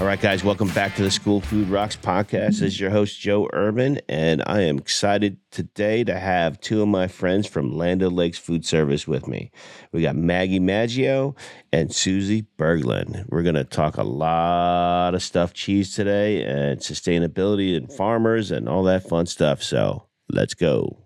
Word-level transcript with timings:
All 0.00 0.06
right, 0.06 0.18
guys, 0.18 0.42
welcome 0.42 0.68
back 0.68 0.96
to 0.96 1.02
the 1.02 1.10
School 1.10 1.42
Food 1.42 1.68
Rocks 1.68 1.94
podcast. 1.94 2.60
This 2.60 2.62
is 2.62 2.80
your 2.80 2.88
host, 2.88 3.20
Joe 3.20 3.50
Urban, 3.52 4.00
and 4.08 4.42
I 4.46 4.62
am 4.62 4.78
excited 4.78 5.36
today 5.50 6.04
to 6.04 6.18
have 6.18 6.58
two 6.58 6.80
of 6.80 6.88
my 6.88 7.06
friends 7.06 7.46
from 7.46 7.76
Land 7.76 8.02
O'Lakes 8.02 8.38
Food 8.38 8.64
Service 8.64 9.06
with 9.06 9.28
me. 9.28 9.50
We 9.92 10.00
got 10.00 10.16
Maggie 10.16 10.58
Maggio 10.58 11.36
and 11.70 11.94
Susie 11.94 12.46
Berglund. 12.56 13.26
We're 13.28 13.42
going 13.42 13.56
to 13.56 13.64
talk 13.64 13.98
a 13.98 14.02
lot 14.02 15.14
of 15.14 15.22
stuff 15.22 15.52
cheese 15.52 15.94
today 15.94 16.44
and 16.44 16.80
sustainability 16.80 17.76
and 17.76 17.92
farmers 17.92 18.50
and 18.50 18.70
all 18.70 18.84
that 18.84 19.06
fun 19.06 19.26
stuff. 19.26 19.62
So 19.62 20.06
let's 20.30 20.54
go. 20.54 20.96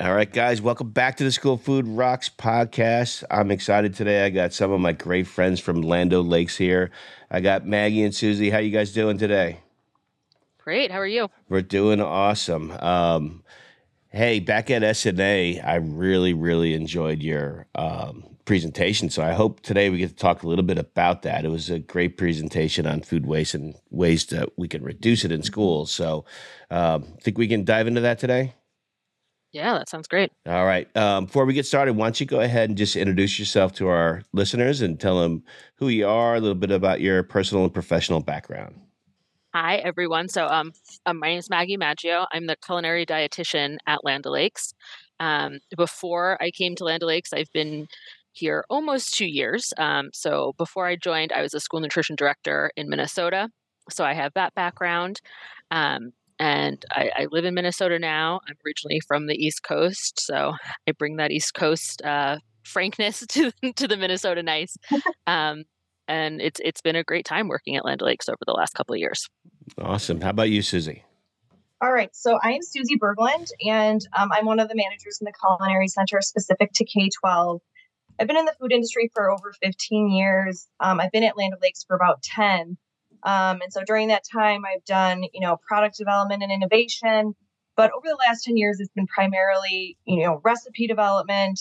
All 0.00 0.14
right, 0.14 0.30
guys, 0.30 0.60
welcome 0.60 0.90
back 0.90 1.16
to 1.18 1.24
the 1.24 1.30
School 1.30 1.56
Food 1.56 1.86
Rocks 1.86 2.28
podcast. 2.28 3.22
I'm 3.30 3.50
excited 3.50 3.94
today. 3.94 4.24
I 4.24 4.30
got 4.30 4.52
some 4.52 4.72
of 4.72 4.80
my 4.80 4.92
great 4.92 5.26
friends 5.26 5.60
from 5.60 5.82
Land 5.82 6.12
O'Lakes 6.12 6.56
here. 6.56 6.90
I 7.30 7.40
got 7.40 7.64
Maggie 7.64 8.02
and 8.02 8.14
Susie. 8.14 8.50
How 8.50 8.58
you 8.58 8.70
guys 8.70 8.92
doing 8.92 9.18
today? 9.18 9.60
Great. 10.58 10.90
How 10.90 10.98
are 10.98 11.06
you? 11.06 11.28
We're 11.48 11.62
doing 11.62 12.00
awesome. 12.00 12.72
Um, 12.72 13.44
hey, 14.08 14.40
back 14.40 14.70
at 14.70 14.82
SNA, 14.82 15.64
I 15.64 15.76
really, 15.76 16.32
really 16.32 16.74
enjoyed 16.74 17.22
your 17.22 17.66
um, 17.76 18.24
presentation. 18.46 19.10
So 19.10 19.22
I 19.22 19.32
hope 19.32 19.60
today 19.60 19.90
we 19.90 19.98
get 19.98 20.08
to 20.08 20.16
talk 20.16 20.42
a 20.42 20.48
little 20.48 20.64
bit 20.64 20.78
about 20.78 21.22
that. 21.22 21.44
It 21.44 21.50
was 21.50 21.70
a 21.70 21.78
great 21.78 22.16
presentation 22.16 22.86
on 22.86 23.02
food 23.02 23.26
waste 23.26 23.54
and 23.54 23.74
ways 23.90 24.26
that 24.26 24.48
we 24.56 24.66
can 24.66 24.82
reduce 24.82 25.24
it 25.24 25.30
in 25.30 25.42
schools. 25.42 25.92
So 25.92 26.24
um, 26.70 27.02
think 27.20 27.38
we 27.38 27.46
can 27.46 27.64
dive 27.64 27.86
into 27.86 28.00
that 28.00 28.18
today? 28.18 28.54
Yeah, 29.54 29.74
that 29.74 29.88
sounds 29.88 30.08
great. 30.08 30.32
All 30.46 30.66
right. 30.66 30.94
Um, 30.96 31.26
before 31.26 31.44
we 31.44 31.54
get 31.54 31.64
started, 31.64 31.94
why 31.94 32.06
don't 32.06 32.18
you 32.18 32.26
go 32.26 32.40
ahead 32.40 32.70
and 32.70 32.76
just 32.76 32.96
introduce 32.96 33.38
yourself 33.38 33.72
to 33.74 33.86
our 33.86 34.24
listeners 34.32 34.80
and 34.80 34.98
tell 34.98 35.20
them 35.20 35.44
who 35.76 35.88
you 35.88 36.08
are, 36.08 36.34
a 36.34 36.40
little 36.40 36.56
bit 36.56 36.72
about 36.72 37.00
your 37.00 37.22
personal 37.22 37.62
and 37.62 37.72
professional 37.72 38.18
background. 38.18 38.74
Hi, 39.54 39.76
everyone. 39.76 40.28
So, 40.28 40.48
um, 40.48 40.72
um 41.06 41.20
my 41.20 41.28
name 41.28 41.38
is 41.38 41.48
Maggie 41.48 41.76
Maggio. 41.76 42.26
I'm 42.32 42.48
the 42.48 42.56
culinary 42.56 43.06
dietitian 43.06 43.76
at 43.86 44.02
Land 44.02 44.26
O'Lakes. 44.26 44.74
Um, 45.20 45.60
before 45.76 46.36
I 46.42 46.50
came 46.50 46.74
to 46.74 46.84
Land 46.84 47.04
O'Lakes, 47.04 47.32
I've 47.32 47.52
been 47.52 47.86
here 48.32 48.64
almost 48.68 49.14
two 49.14 49.26
years. 49.26 49.72
Um, 49.78 50.10
so, 50.12 50.54
before 50.58 50.86
I 50.86 50.96
joined, 50.96 51.30
I 51.30 51.42
was 51.42 51.54
a 51.54 51.60
school 51.60 51.78
nutrition 51.78 52.16
director 52.16 52.72
in 52.76 52.88
Minnesota. 52.88 53.50
So, 53.88 54.04
I 54.04 54.14
have 54.14 54.32
that 54.34 54.52
background. 54.56 55.20
Um, 55.70 56.10
and 56.38 56.84
I, 56.90 57.10
I, 57.16 57.26
live 57.30 57.44
in 57.44 57.54
Minnesota 57.54 57.98
now. 57.98 58.40
I'm 58.48 58.56
originally 58.66 59.00
from 59.06 59.26
the 59.26 59.34
East 59.34 59.62
Coast, 59.62 60.20
so 60.20 60.52
I 60.88 60.92
bring 60.92 61.16
that 61.16 61.30
East 61.30 61.54
Coast 61.54 62.02
uh, 62.02 62.38
frankness 62.64 63.24
to 63.30 63.52
to 63.76 63.88
the 63.88 63.96
Minnesota 63.96 64.42
nice. 64.42 64.76
Um, 65.26 65.64
and 66.08 66.40
it's 66.40 66.60
it's 66.62 66.80
been 66.80 66.96
a 66.96 67.04
great 67.04 67.24
time 67.24 67.48
working 67.48 67.76
at 67.76 67.84
Land 67.84 68.02
O'Lakes 68.02 68.28
over 68.28 68.38
the 68.46 68.52
last 68.52 68.74
couple 68.74 68.94
of 68.94 68.98
years. 68.98 69.28
Awesome. 69.80 70.20
How 70.20 70.30
about 70.30 70.50
you, 70.50 70.62
Susie? 70.62 71.04
All 71.80 71.92
right, 71.92 72.14
so 72.14 72.38
I 72.42 72.52
am 72.52 72.62
Susie 72.62 72.98
Berglund, 72.98 73.48
and 73.66 74.00
um, 74.16 74.30
I'm 74.32 74.46
one 74.46 74.58
of 74.58 74.68
the 74.68 74.74
managers 74.74 75.18
in 75.20 75.26
the 75.26 75.32
Culinary 75.32 75.88
Center 75.88 76.20
specific 76.22 76.72
to 76.74 76.84
K 76.84 77.10
12. 77.20 77.60
I've 78.18 78.26
been 78.26 78.38
in 78.38 78.44
the 78.44 78.54
food 78.58 78.72
industry 78.72 79.10
for 79.12 79.30
over 79.30 79.52
15 79.62 80.10
years. 80.10 80.66
Um, 80.80 81.00
I've 81.00 81.10
been 81.10 81.24
at 81.24 81.36
Land 81.36 81.52
O'Lakes 81.54 81.84
for 81.84 81.96
about 81.96 82.22
10. 82.22 82.78
Um, 83.24 83.60
and 83.62 83.72
so 83.72 83.82
during 83.86 84.08
that 84.08 84.22
time, 84.30 84.62
I've 84.64 84.84
done, 84.84 85.24
you 85.32 85.40
know, 85.40 85.58
product 85.66 85.96
development 85.96 86.42
and 86.42 86.52
innovation. 86.52 87.34
But 87.76 87.90
over 87.96 88.06
the 88.06 88.18
last 88.28 88.44
10 88.44 88.56
years, 88.56 88.78
it's 88.78 88.92
been 88.94 89.06
primarily, 89.06 89.96
you 90.04 90.24
know, 90.24 90.40
recipe 90.44 90.86
development 90.86 91.58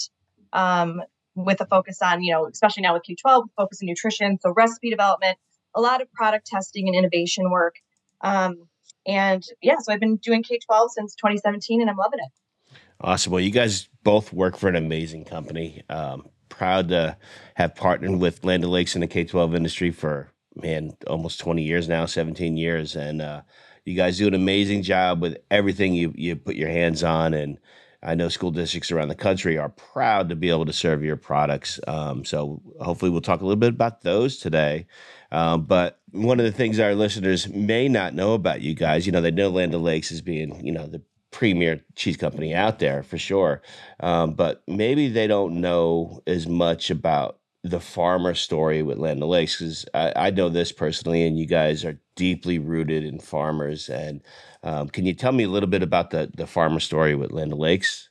um, 0.52 1.02
with 1.36 1.62
a 1.62 1.66
focus 1.66 2.02
on, 2.02 2.22
you 2.22 2.32
know, 2.32 2.48
especially 2.48 2.84
now 2.84 2.94
with 2.94 3.04
K12, 3.04 3.46
focus 3.58 3.80
on 3.82 3.88
nutrition. 3.88 4.38
So 4.42 4.54
recipe 4.56 4.90
development, 4.90 5.38
a 5.74 5.82
lot 5.82 6.02
of 6.02 6.12
product 6.12 6.46
testing 6.46 6.88
and 6.88 6.96
innovation 6.96 7.50
work. 7.50 7.76
Um, 8.22 8.68
and 9.06 9.44
yeah, 9.62 9.78
so 9.80 9.92
I've 9.92 10.00
been 10.00 10.18
doing 10.18 10.44
K 10.44 10.60
12 10.66 10.92
since 10.92 11.16
2017 11.16 11.82
and 11.82 11.90
I'm 11.90 11.98
loving 11.98 12.20
it. 12.20 12.76
Awesome. 13.02 13.34
Well, 13.34 13.42
you 13.42 13.52
guys 13.52 13.90
both 14.04 14.32
work 14.32 14.56
for 14.58 14.70
an 14.70 14.76
amazing 14.76 15.26
company. 15.26 15.84
Um, 15.90 16.30
proud 16.50 16.90
to 16.90 17.18
have 17.56 17.76
partnered 17.76 18.20
with 18.20 18.46
Land 18.46 18.64
O'Lakes 18.64 18.96
in 18.96 19.02
the 19.02 19.08
K 19.08 19.24
12 19.24 19.56
industry 19.56 19.92
for 19.92 20.33
man, 20.56 20.96
almost 21.08 21.40
20 21.40 21.64
years 21.64 21.88
now, 21.88 22.06
17 22.06 22.58
years. 22.58 22.96
And 22.96 23.22
uh, 23.22 23.42
you 23.86 23.96
guys 23.96 24.18
do 24.18 24.28
an 24.28 24.34
amazing 24.34 24.84
job 24.84 25.22
with 25.22 25.38
everything 25.52 25.94
you, 25.94 26.14
you 26.16 26.36
put 26.36 26.56
your 26.56 26.70
hands 26.70 27.04
on. 27.04 27.34
And 27.34 27.60
I 28.02 28.16
know 28.16 28.30
school 28.30 28.52
districts 28.52 28.92
around 28.92 29.08
the 29.08 29.16
country 29.16 29.58
are 29.58 29.70
proud 29.70 30.30
to 30.30 30.36
be 30.36 30.50
able 30.50 30.66
to 30.66 30.74
serve 30.74 31.04
your 31.04 31.16
products. 31.16 31.80
Um, 31.88 32.26
so 32.26 32.62
hopefully 32.82 33.12
we'll 33.12 33.22
talk 33.22 33.42
a 33.42 33.46
little 33.46 33.56
bit 33.56 33.70
about 33.70 34.02
those 34.02 34.38
today. 34.38 34.88
Um, 35.32 35.64
but 35.64 36.00
one 36.12 36.40
of 36.40 36.46
the 36.46 36.52
things 36.52 36.80
our 36.80 36.96
listeners 36.96 37.48
may 37.48 37.88
not 37.88 38.14
know 38.14 38.34
about 38.34 38.62
you 38.62 38.76
guys, 38.76 39.06
you 39.06 39.12
know, 39.12 39.22
they 39.22 39.32
know 39.32 39.50
Land 39.50 39.74
O'Lakes 39.74 40.12
as 40.12 40.22
being, 40.22 40.64
you 40.66 40.72
know, 40.72 40.86
the 40.86 41.02
premier 41.32 41.82
cheese 41.96 42.18
company 42.18 42.54
out 42.54 42.80
there 42.80 43.04
for 43.04 43.18
sure. 43.18 43.62
Um, 44.00 44.34
but 44.34 44.64
maybe 44.68 45.10
they 45.10 45.28
don't 45.28 45.60
know 45.60 46.22
as 46.28 46.48
much 46.48 46.92
about 46.92 47.40
the 47.64 47.80
farmer 47.80 48.34
story 48.34 48.84
with 48.84 48.98
Land 48.98 49.24
O'Lakes 49.24 49.58
because 49.58 49.86
I, 49.94 50.14
I, 50.16 50.30
know 50.32 50.50
this 50.50 50.74
personally, 50.74 51.26
and 51.26 51.40
you 51.40 51.46
guys 51.46 51.86
are 51.86 51.98
deeply 52.16 52.60
rooted 52.60 53.06
in 53.06 53.20
farmers. 53.20 53.90
And 53.90 54.22
um, 54.64 54.90
can 54.90 55.06
you 55.06 55.14
tell 55.14 55.32
me 55.32 55.46
a 55.46 55.50
little 55.50 55.70
bit 55.70 55.82
about 55.82 56.12
the 56.12 56.30
the 56.36 56.48
farmer 56.48 56.82
story 56.82 57.16
with 57.16 57.32
Land 57.32 57.54
O'Lakes? 57.54 58.10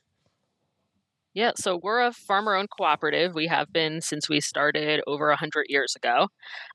Yeah, 1.35 1.53
so 1.55 1.79
we're 1.81 2.01
a 2.01 2.11
farmer-owned 2.11 2.69
cooperative. 2.69 3.33
We 3.33 3.47
have 3.47 3.73
been 3.73 4.01
since 4.01 4.29
we 4.29 4.39
started 4.39 5.01
over 5.07 5.31
a 5.31 5.35
hundred 5.35 5.65
years 5.67 5.95
ago, 5.95 6.27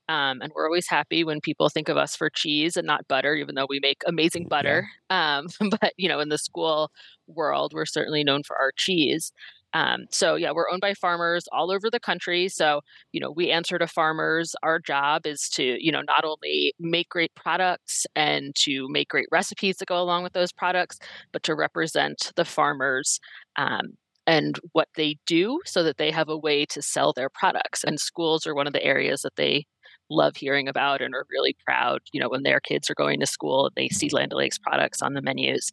um, 0.09 0.41
and 0.41 0.51
we're 0.53 0.65
always 0.65 0.89
happy 0.89 1.23
when 1.23 1.39
people 1.39 1.69
think 1.69 1.87
of 1.87 1.95
us 1.95 2.13
for 2.13 2.29
cheese 2.29 2.75
and 2.75 2.85
not 2.85 3.07
butter, 3.07 3.35
even 3.35 3.55
though 3.55 3.67
we 3.69 3.79
make 3.81 4.01
amazing 4.05 4.47
butter. 4.49 4.89
Um, 5.09 5.47
but 5.81 5.93
you 5.95 6.09
know, 6.09 6.19
in 6.19 6.27
the 6.27 6.37
school 6.37 6.91
world, 7.27 7.71
we're 7.73 7.85
certainly 7.85 8.23
known 8.23 8.43
for 8.43 8.57
our 8.57 8.73
cheese. 8.75 9.31
Um, 9.73 10.05
so 10.09 10.35
yeah, 10.35 10.51
we're 10.51 10.69
owned 10.69 10.81
by 10.81 10.93
farmers 10.93 11.47
all 11.51 11.71
over 11.71 11.89
the 11.89 11.99
country. 11.99 12.49
So 12.49 12.81
you 13.11 13.19
know, 13.19 13.31
we 13.31 13.51
answer 13.51 13.77
to 13.77 13.87
farmers. 13.87 14.55
Our 14.63 14.79
job 14.79 15.25
is 15.25 15.49
to 15.53 15.77
you 15.83 15.91
know 15.91 16.01
not 16.01 16.25
only 16.25 16.73
make 16.79 17.09
great 17.09 17.33
products 17.35 18.05
and 18.15 18.55
to 18.63 18.87
make 18.89 19.09
great 19.09 19.27
recipes 19.31 19.77
that 19.77 19.87
go 19.87 20.01
along 20.01 20.23
with 20.23 20.33
those 20.33 20.51
products, 20.51 20.99
but 21.31 21.43
to 21.43 21.55
represent 21.55 22.31
the 22.35 22.45
farmers. 22.45 23.19
Um, 23.55 23.97
and 24.27 24.59
what 24.73 24.89
they 24.95 25.17
do 25.25 25.59
so 25.65 25.81
that 25.81 25.97
they 25.97 26.11
have 26.11 26.29
a 26.29 26.37
way 26.37 26.63
to 26.63 26.83
sell 26.83 27.13
their 27.13 27.29
products. 27.29 27.83
And 27.83 27.99
schools 27.99 28.45
are 28.45 28.53
one 28.53 28.67
of 28.67 28.73
the 28.73 28.83
areas 28.83 29.23
that 29.23 29.35
they 29.37 29.65
love 30.09 30.35
hearing 30.35 30.67
about 30.67 31.01
and 31.01 31.15
are 31.15 31.25
really 31.31 31.55
proud, 31.65 32.01
you 32.11 32.19
know, 32.19 32.29
when 32.29 32.43
their 32.43 32.59
kids 32.59 32.89
are 32.89 32.95
going 32.95 33.19
to 33.19 33.25
school, 33.25 33.71
they 33.75 33.89
see 33.89 34.09
Land 34.09 34.33
O'Lakes 34.33 34.59
products 34.59 35.01
on 35.01 35.13
the 35.13 35.21
menus. 35.21 35.71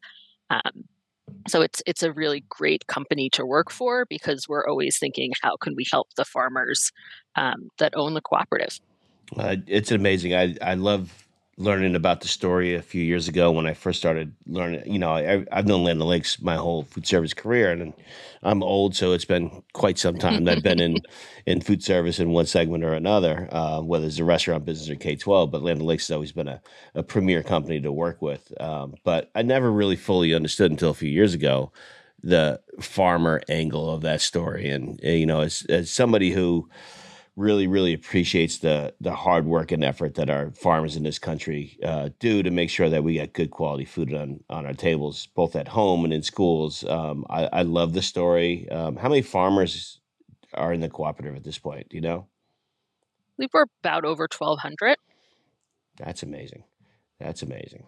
Um, 0.49 0.85
so 1.49 1.63
it's 1.63 1.83
it's 1.87 2.03
a 2.03 2.13
really 2.13 2.45
great 2.49 2.87
company 2.87 3.31
to 3.31 3.45
work 3.45 3.71
for 3.71 4.07
because 4.07 4.49
we're 4.49 4.67
always 4.67 4.99
thinking 4.99 5.33
how 5.43 5.57
can 5.57 5.75
we 5.77 5.85
help 5.91 6.09
the 6.17 6.25
farmers 6.25 6.93
um, 7.37 7.71
that 7.79 7.95
own 7.97 8.15
the 8.15 8.21
cooperative? 8.21 8.81
Uh, 9.37 9.57
it's 9.67 9.91
amazing. 9.91 10.35
I 10.35 10.57
i 10.63 10.75
love 10.75 11.26
learning 11.59 11.95
about 11.95 12.21
the 12.21 12.29
story 12.29 12.75
a 12.75 12.83
few 12.83 13.03
years 13.03 13.29
ago 13.29 13.51
when 13.51 13.67
I 13.67 13.73
first 13.73 13.99
started 13.99 14.35
learning. 14.47 14.93
You 14.93 14.99
know, 14.99 15.11
I, 15.11 15.45
have 15.51 15.67
known 15.67 15.85
Land 15.85 16.03
O'Lakes 16.03 16.41
my 16.43 16.57
whole 16.57 16.83
food 16.85 17.07
service 17.07 17.33
career, 17.33 17.71
and 17.73 17.95
I'm 18.43 18.63
old, 18.63 18.95
so 18.95 19.13
it's 19.13 19.25
been 19.25 19.63
quite 19.73 19.99
some 19.99 20.19
time 20.19 20.45
that 20.45 20.59
I've 20.59 20.63
been 20.63 20.81
in 20.81 20.99
in 21.47 21.61
food 21.61 21.83
service 21.83 22.19
in 22.19 22.31
one 22.31 22.47
segment 22.47 22.85
or 22.85 22.93
another, 22.93 23.49
uh, 23.53 23.81
whether 23.81 24.07
it's 24.07 24.19
a 24.19 24.25
restaurant 24.25 24.65
business 24.65 24.91
or 24.91 24.97
K 24.97 25.17
twelve. 25.17 25.51
But 25.51 25.63
Land 25.63 25.81
O'Lakes 25.81 26.09
has 26.09 26.15
always 26.15 26.33
been 26.33 26.49
a, 26.49 26.61
a 26.95 27.03
premier 27.03 27.43
company 27.43 27.81
to 27.81 27.93
work 27.93 28.21
with. 28.21 28.53
Um, 28.61 28.95
but 29.05 29.31
I 29.35 29.43
never 29.43 29.73
really 29.73 29.97
fully 29.97 30.35
understood 30.35 30.71
until 30.71 30.91
a 30.91 30.95
few 30.95 31.11
years 31.11 31.33
ago 31.35 31.73
the 32.23 32.61
farmer 32.81 33.41
angle 33.49 33.91
of 33.91 34.03
that 34.03 34.21
story, 34.21 34.69
and 34.69 35.01
you 35.03 35.27
know, 35.27 35.41
as 35.41 35.65
as 35.71 35.91
somebody 35.91 36.33
who 36.33 36.69
really 37.37 37.67
really 37.67 37.93
appreciates 37.93 38.59
the 38.59 38.95
the 39.01 39.15
hard 39.15 39.45
work 39.45 39.71
and 39.71 39.85
effort 39.85 40.15
that 40.15 40.31
our 40.31 40.51
farmers 40.53 40.97
in 40.97 41.03
this 41.03 41.19
country 41.19 41.79
uh, 41.83 42.09
do 42.19 42.43
to 42.43 42.51
make 42.51 42.71
sure 42.71 42.89
that 42.89 43.05
we 43.05 43.15
get 43.15 43.35
good 43.35 43.51
quality 43.51 43.85
food 43.85 44.13
on 44.15 44.41
on 44.49 44.65
our 44.67 44.73
tables, 44.73 45.29
both 45.35 45.55
at 45.55 45.69
home 45.69 46.05
and 46.05 46.13
in 46.13 46.23
schools. 46.23 46.83
Um, 46.85 47.27
I, 47.29 47.45
I, 47.53 47.63
love 47.63 47.93
the 47.93 48.03
story. 48.03 48.69
Um, 48.71 48.97
how 48.97 49.09
many 49.09 49.23
farmers 49.23 50.01
are 50.55 50.73
in 50.73 50.81
the 50.81 50.89
cooperative 50.89 51.37
at 51.37 51.45
this 51.45 51.59
point? 51.59 51.91
Do 51.91 51.97
you 51.97 52.01
know? 52.01 52.27
I 52.27 53.33
believe 53.37 53.51
we're 53.53 53.67
about 53.83 54.07
over 54.07 54.27
twelve 54.27 54.61
hundred. 54.61 54.97
That's 55.99 56.23
amazing. 56.23 56.65
That's 57.21 57.43
amazing. 57.43 57.85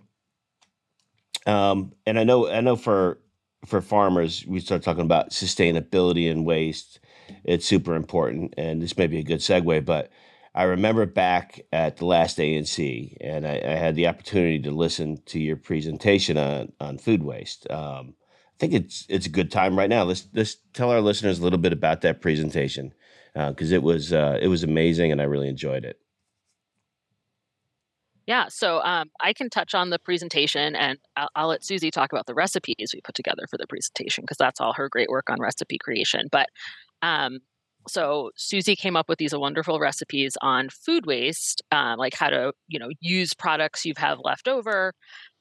Um, 1.47 1.93
and 2.05 2.19
I 2.19 2.25
know 2.25 2.49
I 2.49 2.61
know 2.61 2.77
for 2.77 3.19
for 3.67 3.81
farmers, 3.81 4.45
we 4.47 4.61
start 4.61 4.83
talking 4.83 5.05
about 5.05 5.31
sustainability 5.31 6.31
and 6.31 6.47
waste 6.47 7.01
it's 7.45 7.67
super 7.67 7.95
important. 7.95 8.55
And 8.57 8.81
this 8.81 8.97
may 8.97 9.07
be 9.07 9.19
a 9.19 9.25
good 9.25 9.41
segue, 9.41 9.85
but 9.85 10.11
I 10.55 10.65
remember 10.65 11.07
back 11.07 11.61
at 11.73 11.99
the 11.99 12.07
last 12.07 12.39
ANC, 12.39 13.17
and 13.21 13.47
I, 13.47 13.61
I 13.65 13.75
had 13.75 13.95
the 13.95 14.07
opportunity 14.07 14.59
to 14.61 14.71
listen 14.71 15.23
to 15.27 15.39
your 15.39 15.57
presentation 15.57 16.37
on 16.37 16.73
on 16.81 16.99
food 16.99 17.23
waste. 17.23 17.71
Um, 17.71 18.15
I 18.19 18.59
think 18.59 18.73
it's 18.73 19.07
it's 19.09 19.27
a 19.27 19.31
good 19.31 19.53
time 19.53 19.79
right 19.79 19.91
now. 19.91 20.03
Let's 20.05 20.27
let's 20.33 20.57
tell 20.73 20.91
our 20.91 21.01
listeners 21.01 21.39
a 21.39 21.43
little 21.43 21.59
bit 21.59 21.73
about 21.73 22.01
that 22.01 22.21
presentation 22.21 22.93
because 23.35 23.73
uh, 23.73 23.77
it 23.77 23.83
was 23.83 24.13
uh, 24.13 24.39
it 24.41 24.49
was 24.49 24.63
amazing, 24.65 25.13
and 25.13 25.21
I 25.21 25.25
really 25.25 25.49
enjoyed 25.49 25.85
it. 25.85 26.01
Yeah, 28.29 28.49
so 28.51 28.83
um, 28.83 29.09
I 29.23 29.33
can 29.33 29.49
touch 29.49 29.75
on 29.75 29.89
the 29.89 29.99
presentation 29.99 30.77
and 30.77 30.99
I'll, 31.17 31.31
I'll, 31.35 31.49
let 31.49 31.65
Susie 31.65 31.91
talk 31.91 32.13
about 32.13 32.27
the 32.27 32.35
recipes 32.35 32.93
we 32.93 33.01
put 33.01 33.15
together 33.15 33.47
for 33.51 33.57
the 33.57 33.67
presentation 33.67 34.23
because 34.23 34.37
that's 34.37 34.61
all 34.61 34.75
her 34.75 34.91
great 34.91 35.09
work 35.09 35.31
on 35.31 35.41
recipe 35.41 35.79
creation. 35.79 36.29
But 36.31 36.49
um, 37.01 37.39
so 37.89 38.31
Susie 38.37 38.77
came 38.77 38.97
up 38.97 39.09
with 39.09 39.19
these 39.19 39.35
wonderful 39.35 39.81
recipes 39.81 40.37
on 40.43 40.69
food 40.69 41.07
waste, 41.07 41.63
uh, 41.73 41.95
like 41.97 42.13
how 42.13 42.29
to 42.29 42.53
you 42.69 42.79
know 42.79 42.91
use 43.01 43.33
products 43.33 43.87
you 43.87 43.95
have 43.97 44.19
left 44.23 44.47
over, 44.47 44.93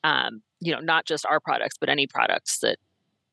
um, 0.06 0.42
you 0.62 0.72
know 0.72 0.80
not 0.80 1.06
just 1.06 1.25
our 1.25 1.42
products 1.42 1.75
but 1.78 1.89
any 1.89 2.07
products 2.07 2.60
that 2.60 2.78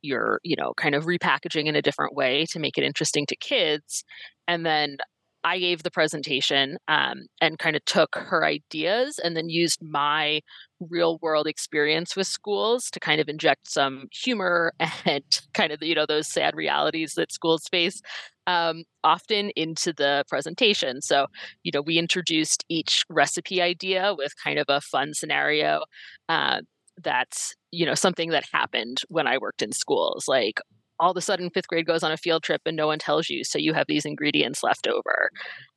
you're 0.03 0.41
you 0.43 0.57
know 0.57 0.75
kind 0.77 0.97
of 0.97 1.05
repackaging 1.05 1.67
in 1.67 1.77
a 1.77 1.83
different 1.83 2.17
way 2.17 2.45
to 2.51 2.59
make 2.59 2.77
it 2.77 2.83
interesting 2.83 3.25
to 3.27 3.37
kids, 3.37 4.03
and 4.49 4.67
then 4.67 4.97
I 5.45 5.59
gave 5.59 5.83
the 5.83 5.91
presentation 5.91 6.79
um, 6.89 7.27
and 7.41 7.59
kind 7.59 7.77
of 7.77 7.85
took 7.85 8.15
her 8.17 8.45
ideas 8.45 9.21
and 9.23 9.37
then 9.37 9.51
used 9.51 9.79
my 9.83 10.41
real 10.81 11.19
world 11.21 11.47
experience 11.47 12.17
with 12.17 12.27
schools 12.27 12.91
to 12.91 13.01
kind 13.01 13.21
of 13.21 13.29
inject 13.29 13.71
some 13.71 14.07
humor 14.11 14.73
and 15.05 15.23
kind 15.53 15.71
of 15.73 15.83
you 15.83 15.95
know 15.95 16.07
those 16.07 16.29
sad 16.29 16.57
realities 16.57 17.15
that 17.17 17.33
schools 17.33 17.69
face 17.71 18.01
um, 18.47 18.85
often 19.03 19.51
into 19.57 19.93
the 19.93 20.25
presentation. 20.29 21.03
So 21.03 21.27
you 21.63 21.73
know 21.73 21.83
we 21.83 21.99
introduced 21.99 22.65
each 22.69 23.05
recipe 23.11 23.61
idea 23.61 24.15
with 24.17 24.33
kind 24.43 24.59
of 24.59 24.67
a 24.69 24.81
fun 24.81 25.15
scenario. 25.15 25.83
Uh, 26.29 26.61
that's 27.03 27.55
you 27.71 27.85
know 27.85 27.95
something 27.95 28.31
that 28.31 28.45
happened 28.53 28.99
when 29.09 29.27
I 29.27 29.39
worked 29.39 29.63
in 29.63 29.73
schools, 29.73 30.25
like 30.29 30.61
all 31.01 31.11
of 31.11 31.17
a 31.17 31.21
sudden 31.21 31.51
fifth 31.51 31.69
grade 31.69 31.87
goes 31.87 32.03
on 32.03 32.13
a 32.13 32.17
field 32.17 32.43
trip 32.43 32.63
and 32.67 32.77
no 32.77 32.87
one 32.87 32.99
tells 32.99 33.29
you 33.29 33.45
so 33.45 33.59
you 33.59 33.75
have 33.75 33.87
these 33.89 34.05
ingredients 34.05 34.63
left 34.63 34.87
over. 34.87 35.31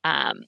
Um, 0.04 0.44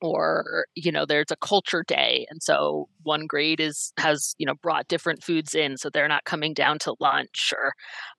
or 0.00 0.66
you 0.74 0.90
know 0.90 1.04
there's 1.04 1.30
a 1.30 1.36
culture 1.36 1.84
day 1.86 2.26
and 2.30 2.42
so 2.42 2.88
one 3.02 3.26
grade 3.26 3.60
is 3.60 3.92
has 3.98 4.34
you 4.38 4.46
know 4.46 4.54
brought 4.62 4.88
different 4.88 5.22
foods 5.22 5.54
in 5.54 5.76
so 5.76 5.90
they're 5.90 6.08
not 6.08 6.24
coming 6.24 6.54
down 6.54 6.78
to 6.78 6.94
lunch 7.00 7.52
or 7.56 7.72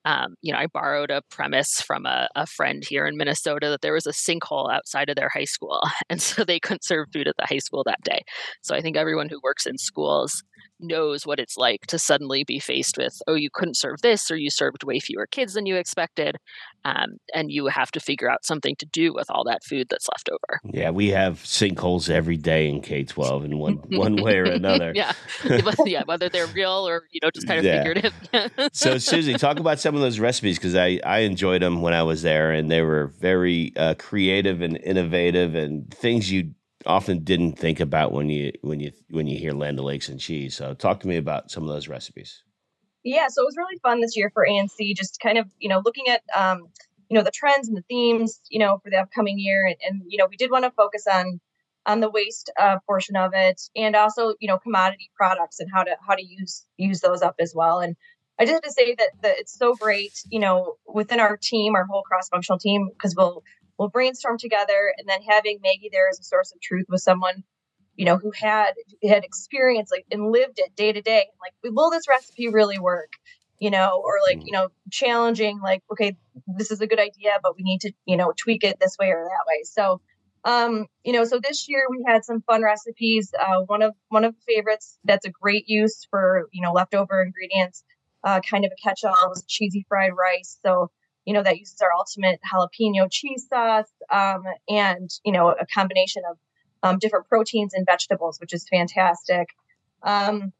um, 0.05 0.35
you 0.41 0.51
know 0.51 0.59
i 0.59 0.67
borrowed 0.67 1.11
a 1.11 1.21
premise 1.29 1.81
from 1.81 2.05
a, 2.05 2.27
a, 2.35 2.45
friend 2.45 2.83
here 2.87 3.05
in 3.05 3.17
minnesota 3.17 3.69
that 3.69 3.81
there 3.81 3.93
was 3.93 4.07
a 4.07 4.11
sinkhole 4.11 4.71
outside 4.71 5.09
of 5.09 5.15
their 5.15 5.29
high 5.29 5.45
school 5.45 5.81
and 6.09 6.21
so 6.21 6.43
they 6.43 6.59
couldn't 6.59 6.83
serve 6.83 7.07
food 7.13 7.27
at 7.27 7.35
the 7.37 7.45
high 7.47 7.59
school 7.59 7.83
that 7.83 8.01
day 8.03 8.21
so 8.61 8.75
i 8.75 8.81
think 8.81 8.97
everyone 8.97 9.29
who 9.29 9.39
works 9.43 9.65
in 9.65 9.77
schools 9.77 10.43
knows 10.81 11.25
what 11.25 11.39
it's 11.39 11.57
like 11.57 11.85
to 11.87 11.99
suddenly 11.99 12.43
be 12.43 12.59
faced 12.59 12.97
with, 12.97 13.21
oh, 13.27 13.35
you 13.35 13.49
couldn't 13.53 13.77
serve 13.77 14.01
this, 14.01 14.29
or 14.29 14.35
you 14.35 14.49
served 14.49 14.83
way 14.83 14.99
fewer 14.99 15.27
kids 15.27 15.53
than 15.53 15.65
you 15.65 15.75
expected, 15.75 16.35
um, 16.85 17.17
and 17.33 17.51
you 17.51 17.67
have 17.67 17.91
to 17.91 17.99
figure 17.99 18.29
out 18.29 18.45
something 18.45 18.75
to 18.77 18.85
do 18.87 19.13
with 19.13 19.29
all 19.29 19.43
that 19.43 19.63
food 19.63 19.87
that's 19.89 20.07
left 20.13 20.29
over. 20.29 20.59
Yeah, 20.73 20.89
we 20.89 21.09
have 21.09 21.45
sinkholes 21.71 22.09
every 22.09 22.37
day 22.37 22.67
in 22.67 22.81
K 22.81 23.03
twelve 23.03 23.45
in 23.45 23.57
one 23.57 23.75
one 23.89 24.21
way 24.21 24.37
or 24.37 24.45
another. 24.45 24.91
yeah, 24.95 25.13
yeah, 25.85 26.03
whether 26.05 26.29
they're 26.29 26.47
real 26.47 26.87
or 26.87 27.03
you 27.11 27.19
know 27.21 27.31
just 27.31 27.47
kind 27.47 27.59
of 27.59 27.65
yeah. 27.65 27.83
figurative. 27.83 28.13
so, 28.73 28.97
Susie, 28.97 29.33
talk 29.33 29.59
about 29.59 29.79
some 29.79 29.95
of 29.95 30.01
those 30.01 30.19
recipes 30.19 30.57
because 30.57 30.75
I 30.75 30.99
I 31.05 31.19
enjoyed 31.19 31.61
them 31.61 31.81
when 31.81 31.93
I 31.93 32.03
was 32.03 32.21
there, 32.21 32.51
and 32.51 32.69
they 32.69 32.81
were 32.81 33.07
very 33.19 33.73
uh, 33.75 33.95
creative 33.95 34.61
and 34.61 34.77
innovative, 34.77 35.55
and 35.55 35.91
things 35.93 36.31
you 36.31 36.53
often 36.85 37.23
didn't 37.23 37.53
think 37.53 37.79
about 37.79 38.11
when 38.11 38.29
you 38.29 38.51
when 38.61 38.79
you 38.79 38.91
when 39.09 39.27
you 39.27 39.37
hear 39.37 39.53
Land 39.53 39.79
O'Lakes 39.79 40.09
and 40.09 40.19
cheese. 40.19 40.55
So 40.55 40.73
talk 40.73 40.99
to 41.01 41.07
me 41.07 41.17
about 41.17 41.51
some 41.51 41.63
of 41.63 41.69
those 41.69 41.87
recipes. 41.87 42.43
Yeah, 43.03 43.27
so 43.29 43.41
it 43.41 43.45
was 43.45 43.57
really 43.57 43.79
fun 43.81 43.99
this 43.99 44.15
year 44.15 44.29
for 44.31 44.45
ANC, 44.47 44.95
just 44.95 45.19
kind 45.19 45.37
of 45.37 45.47
you 45.59 45.69
know 45.69 45.81
looking 45.83 46.07
at 46.07 46.21
um, 46.35 46.67
you 47.09 47.17
know 47.17 47.23
the 47.23 47.31
trends 47.31 47.67
and 47.67 47.77
the 47.77 47.83
themes 47.89 48.41
you 48.49 48.59
know 48.59 48.79
for 48.83 48.89
the 48.89 48.97
upcoming 48.97 49.39
year, 49.39 49.65
and, 49.65 49.75
and 49.87 50.01
you 50.07 50.17
know 50.17 50.27
we 50.29 50.37
did 50.37 50.51
want 50.51 50.65
to 50.65 50.71
focus 50.71 51.05
on 51.11 51.39
on 51.85 51.99
the 51.99 52.09
waste 52.09 52.51
uh, 52.59 52.77
portion 52.85 53.15
of 53.15 53.31
it, 53.33 53.61
and 53.75 53.95
also 53.95 54.35
you 54.39 54.47
know 54.47 54.57
commodity 54.57 55.09
products 55.15 55.59
and 55.59 55.69
how 55.73 55.83
to 55.83 55.95
how 56.07 56.15
to 56.15 56.25
use 56.25 56.65
use 56.77 57.01
those 57.01 57.21
up 57.21 57.35
as 57.39 57.53
well. 57.55 57.79
And 57.79 57.95
I 58.39 58.45
just 58.45 58.53
have 58.53 58.61
to 58.63 58.71
say 58.71 58.95
that 58.95 59.09
that 59.21 59.39
it's 59.39 59.57
so 59.57 59.75
great, 59.75 60.13
you 60.29 60.39
know, 60.39 60.75
within 60.87 61.19
our 61.19 61.37
team, 61.37 61.75
our 61.75 61.85
whole 61.85 62.03
cross 62.03 62.29
functional 62.29 62.59
team, 62.59 62.89
because 62.89 63.15
we'll 63.15 63.43
we'll 63.77 63.89
brainstorm 63.89 64.37
together 64.37 64.93
and 64.97 65.09
then 65.09 65.21
having 65.27 65.59
maggie 65.63 65.89
there 65.91 66.07
as 66.07 66.19
a 66.19 66.23
source 66.23 66.51
of 66.53 66.61
truth 66.61 66.85
with 66.87 67.01
someone 67.01 67.43
you 67.95 68.05
know 68.05 68.17
who 68.17 68.31
had 68.31 68.73
had 69.03 69.23
experience 69.23 69.89
like 69.91 70.05
and 70.11 70.31
lived 70.31 70.59
it 70.59 70.75
day 70.75 70.91
to 70.91 71.01
day 71.01 71.25
like 71.41 71.73
will 71.73 71.89
this 71.89 72.07
recipe 72.07 72.47
really 72.47 72.79
work 72.79 73.13
you 73.59 73.69
know 73.69 74.01
or 74.03 74.19
like 74.27 74.37
mm. 74.37 74.45
you 74.45 74.51
know 74.51 74.69
challenging 74.91 75.59
like 75.61 75.81
okay 75.91 76.15
this 76.57 76.71
is 76.71 76.81
a 76.81 76.87
good 76.87 76.99
idea 76.99 77.39
but 77.43 77.55
we 77.55 77.63
need 77.63 77.81
to 77.81 77.91
you 78.05 78.17
know 78.17 78.31
tweak 78.37 78.63
it 78.63 78.79
this 78.79 78.97
way 78.99 79.09
or 79.09 79.23
that 79.23 79.45
way 79.47 79.63
so 79.63 79.99
um 80.45 80.87
you 81.03 81.13
know 81.13 81.23
so 81.23 81.39
this 81.41 81.67
year 81.69 81.83
we 81.89 82.03
had 82.07 82.23
some 82.23 82.41
fun 82.41 82.63
recipes 82.63 83.31
uh 83.39 83.61
one 83.67 83.81
of 83.81 83.93
one 84.09 84.23
of 84.23 84.33
the 84.33 84.53
favorites 84.53 84.97
that's 85.03 85.25
a 85.25 85.29
great 85.29 85.65
use 85.67 86.05
for 86.09 86.47
you 86.51 86.61
know 86.61 86.71
leftover 86.71 87.21
ingredients 87.21 87.83
uh 88.23 88.39
kind 88.41 88.65
of 88.65 88.71
a 88.71 88.81
catch-all 88.83 89.29
was 89.29 89.43
cheesy 89.47 89.85
fried 89.87 90.11
rice 90.17 90.57
so 90.65 90.89
you 91.25 91.33
know, 91.33 91.43
that 91.43 91.59
uses 91.59 91.79
our 91.81 91.91
ultimate 91.93 92.39
jalapeno 92.51 93.07
cheese 93.09 93.47
sauce 93.47 93.91
um, 94.11 94.43
and, 94.67 95.09
you 95.23 95.31
know, 95.31 95.49
a 95.49 95.65
combination 95.67 96.23
of 96.29 96.37
um, 96.83 96.97
different 96.97 97.27
proteins 97.27 97.73
and 97.73 97.85
vegetables, 97.85 98.39
which 98.39 98.53
is 98.53 98.67
fantastic. 98.69 99.49
Um, 100.03 100.51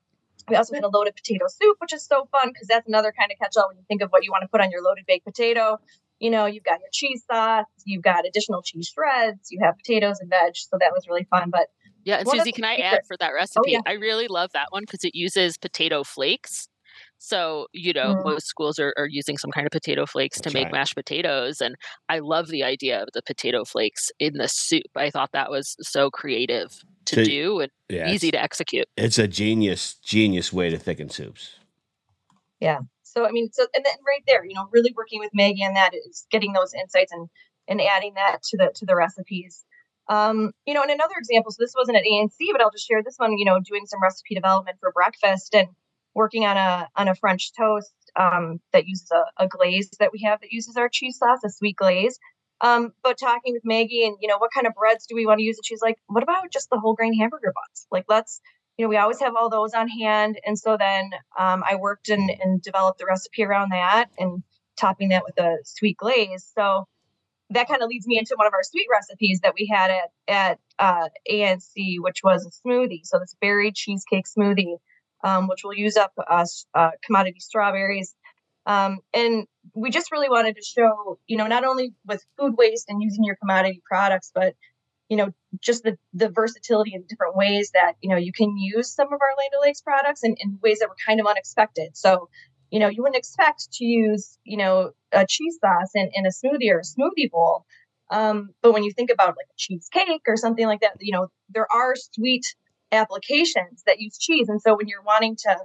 we 0.48 0.56
also 0.56 0.76
had 0.76 0.84
a 0.84 0.88
loaded 0.88 1.16
potato 1.16 1.46
soup, 1.48 1.78
which 1.80 1.94
is 1.94 2.06
so 2.06 2.28
fun 2.32 2.50
because 2.50 2.68
that's 2.68 2.88
another 2.88 3.12
kind 3.18 3.32
of 3.32 3.40
catch 3.40 3.58
all 3.58 3.68
when 3.70 3.78
you 3.78 3.84
think 3.88 4.02
of 4.02 4.10
what 4.10 4.24
you 4.24 4.32
want 4.32 4.44
to 4.44 4.48
put 4.48 4.62
on 4.62 4.72
your 4.72 4.84
loaded 4.84 5.06
baked 5.08 5.26
potato. 5.26 5.80
You 6.22 6.30
know, 6.30 6.46
you've 6.46 6.64
got 6.64 6.80
your 6.80 6.90
cheese 6.94 7.24
sauce, 7.30 7.66
you've 7.86 8.04
got 8.04 8.28
additional 8.28 8.62
cheese 8.62 8.92
shreds, 8.94 9.50
you 9.50 9.60
have 9.62 9.76
potatoes 9.78 10.20
and 10.20 10.30
veg. 10.30 10.54
So 10.56 10.78
that 10.80 10.92
was 10.94 11.08
really 11.08 11.26
fun. 11.30 11.50
But 11.50 11.68
yeah, 12.06 12.18
and 12.18 12.28
Susie, 12.28 12.52
can 12.52 12.64
I 12.64 12.76
add 12.76 13.02
for 13.08 13.18
that 13.20 13.32
recipe? 13.32 13.60
Oh, 13.60 13.72
yeah. 13.72 13.80
I 13.88 13.94
really 13.94 14.28
love 14.28 14.52
that 14.54 14.68
one 14.70 14.84
because 14.84 15.04
it 15.04 15.16
uses 15.16 15.58
potato 15.58 16.04
flakes 16.04 16.68
so, 17.24 17.68
you 17.72 17.94
know, 17.94 18.16
mm. 18.16 18.24
most 18.24 18.48
schools 18.48 18.80
are, 18.80 18.96
are 18.98 19.08
using 19.08 19.38
some 19.38 19.52
kind 19.52 19.68
of 19.68 19.72
potato 19.72 20.08
flakes 20.08 20.40
That's 20.40 20.52
to 20.52 20.58
make 20.58 20.66
right. 20.66 20.74
mashed 20.74 20.96
potatoes. 20.96 21.62
And 21.62 21.76
I 22.10 22.18
love 22.18 22.48
the 22.48 22.64
idea 22.64 23.02
of 23.02 23.10
the 23.14 23.22
potato 23.22 23.64
flakes 23.64 24.10
in 24.20 24.34
the 24.34 24.48
soup. 24.48 24.88
I 24.96 25.12
thought 25.12 25.30
that 25.34 25.52
was 25.52 25.76
so 25.82 26.10
creative 26.10 26.82
to 27.06 27.16
so, 27.16 27.24
do 27.24 27.60
and 27.60 27.72
yeah, 27.90 28.10
easy 28.10 28.32
to 28.32 28.42
execute. 28.42 28.88
It's 28.98 29.20
a 29.20 29.28
genius, 29.28 29.96
genius 30.04 30.52
way 30.52 30.72
to 30.72 30.80
thicken 30.80 31.10
soups. 31.10 31.58
Yeah. 32.60 32.80
So, 33.12 33.26
I 33.26 33.32
mean, 33.32 33.50
so, 33.52 33.68
and 33.74 33.86
then 33.86 33.94
right 34.08 34.24
there, 34.28 34.46
you 34.46 34.56
know, 34.56 34.68
really 34.72 34.94
working 34.96 35.20
with 35.20 35.32
Maggie 35.34 35.64
on 35.64 35.74
that 35.74 35.94
is 35.94 36.26
getting 36.32 36.54
those 36.54 36.74
insights 36.74 37.12
and, 37.12 37.30
and 37.68 37.82
adding 37.82 38.14
that 38.16 38.44
to 38.44 38.58
the, 38.58 38.72
to 38.76 38.86
the 38.86 38.96
recipes. 38.96 39.64
Um, 40.10 40.52
you 40.66 40.74
know, 40.74 40.82
and 40.82 40.92
another 40.92 41.16
example, 41.18 41.52
so 41.52 41.58
this 41.60 41.74
wasn't 41.78 41.98
at 41.98 42.04
ANC, 42.04 42.36
but 42.52 42.62
I'll 42.62 42.72
just 42.72 42.88
share 42.88 43.04
this 43.04 43.16
one, 43.18 43.38
you 43.38 43.46
know, 43.46 43.60
doing 43.60 43.86
some 43.86 44.02
recipe 44.02 44.36
development 44.36 44.78
for 44.80 44.92
breakfast 44.92 45.54
and, 45.56 45.68
working 46.14 46.46
on 46.46 46.58
a 46.58 46.88
on 46.96 47.08
a 47.08 47.16
French 47.16 47.52
toast 47.58 47.94
um, 48.20 48.60
that 48.74 48.86
uses 48.86 49.10
a, 49.12 49.46
a, 49.46 49.48
glaze 49.48 49.90
that 50.00 50.12
we 50.12 50.22
have 50.24 50.42
that 50.42 50.52
uses 50.52 50.76
our 50.78 50.90
cheese 50.90 51.18
sauce, 51.18 51.40
a 51.46 51.50
sweet 51.50 51.76
glaze. 51.76 52.20
Um, 52.60 52.92
but 53.02 53.18
talking 53.18 53.54
with 53.54 53.64
Maggie 53.66 54.06
and 54.06 54.18
you 54.22 54.28
know 54.28 54.38
what 54.38 54.52
kind 54.54 54.68
of 54.68 54.74
breads 54.74 55.06
do 55.08 55.16
we 55.16 55.26
want 55.26 55.40
to 55.40 55.44
use? 55.44 55.58
And 55.58 55.66
she's 55.66 55.82
like, 55.82 55.98
what 56.08 56.24
about 56.24 56.52
just 56.52 56.70
the 56.70 56.80
whole 56.80 56.94
grain 56.94 57.14
hamburger 57.14 57.54
buns? 57.54 57.88
Like 57.92 58.06
let's 58.10 58.42
you 58.78 58.86
know 58.86 58.90
we 58.90 58.98
always 58.98 59.20
have 59.20 59.36
all 59.36 59.50
those 59.50 59.74
on 59.74 59.88
hand. 59.88 60.40
And 60.46 60.58
so 60.58 60.78
then 60.78 61.12
um, 61.38 61.64
I 61.70 61.76
worked 61.76 62.10
and, 62.10 62.30
and 62.42 62.62
developed 62.62 63.00
the 63.00 63.06
recipe 63.06 63.44
around 63.44 63.72
that 63.72 64.10
and 64.18 64.44
topping 64.80 65.10
that 65.10 65.24
with 65.24 65.38
a 65.40 65.58
sweet 65.64 65.98
glaze. 65.98 66.52
So 66.58 66.86
that 67.52 67.68
kind 67.68 67.82
of 67.82 67.90
leads 67.90 68.08
me 68.08 68.18
into 68.18 68.36
one 68.38 68.48
of 68.48 68.54
our 68.54 68.64
sweet 68.64 68.88
recipes 68.92 69.42
that 69.44 69.54
we 69.60 69.70
had 69.72 69.92
at 69.92 70.10
at 70.28 70.60
uh, 70.80 71.10
ANC, 71.30 71.96
which 72.00 72.22
was 72.24 72.46
a 72.46 72.68
smoothie. 72.68 73.02
So 73.04 73.20
this 73.20 73.36
berry 73.42 73.72
cheesecake 73.72 74.26
smoothie 74.26 74.78
um, 75.24 75.48
which 75.48 75.64
will 75.64 75.74
use 75.74 75.98
up 75.98 76.14
uh, 76.18 76.46
uh, 76.74 76.92
commodity 77.06 77.40
strawberries. 77.40 78.16
Um, 78.66 79.00
and 79.14 79.48
we 79.76 79.90
just 79.90 80.12
really 80.12 80.30
wanted 80.30 80.56
to 80.56 80.62
show, 80.64 81.20
you 81.28 81.38
know, 81.38 81.48
not 81.48 81.64
only 81.64 81.94
with 82.06 82.24
food 82.38 82.56
waste 82.58 82.86
and 82.90 83.02
using 83.02 83.24
your 83.24 83.36
commodity 83.36 83.82
products, 83.86 84.32
but 84.34 84.56
you 85.12 85.18
know, 85.18 85.34
just 85.60 85.84
the 85.84 85.98
the 86.14 86.30
versatility 86.30 86.94
in 86.94 87.04
different 87.10 87.36
ways 87.36 87.72
that 87.74 87.96
you 88.02 88.10
know 88.10 88.16
you 88.16 88.32
can 88.32 88.56
use 88.56 88.90
some 88.96 89.08
of 89.08 89.20
our 89.20 89.34
Land 89.38 89.52
O'Lakes 89.58 89.82
products 89.82 90.24
in, 90.24 90.38
in 90.40 90.58
ways 90.64 90.80
that 90.80 90.88
were 90.88 90.96
kind 91.06 91.20
of 91.20 91.28
unexpected. 91.28 91.98
So, 91.98 92.30
you 92.70 92.80
know, 92.80 92.88
you 92.88 93.04
wouldn't 93.04 93.18
expect 93.18 93.74
to 93.74 93.84
use, 93.84 94.40
you 94.46 94.56
know, 94.56 94.92
a 95.12 95.26
cheese 95.28 95.60
sauce 95.60 95.92
in, 95.96 96.10
in 96.14 96.26
a 96.26 96.30
smoothie 96.30 96.72
or 96.72 96.80
a 96.80 96.84
smoothie 96.84 97.30
bowl. 97.30 97.66
Um, 98.10 98.52
but 98.62 98.72
when 98.72 98.86
you 98.86 98.94
think 98.94 99.10
about 99.12 99.36
like 99.36 99.48
a 99.52 99.58
cheesecake 99.58 100.22
or 100.30 100.38
something 100.38 100.66
like 100.66 100.80
that, 100.80 100.94
you 101.02 101.12
know, 101.12 101.28
there 101.50 101.68
are 101.70 101.94
sweet 102.14 102.46
applications 102.94 103.84
that 103.88 104.00
use 104.00 104.18
cheese. 104.18 104.48
And 104.48 104.62
so 104.62 104.78
when 104.78 104.88
you're 104.88 105.04
wanting 105.04 105.36
to, 105.44 105.58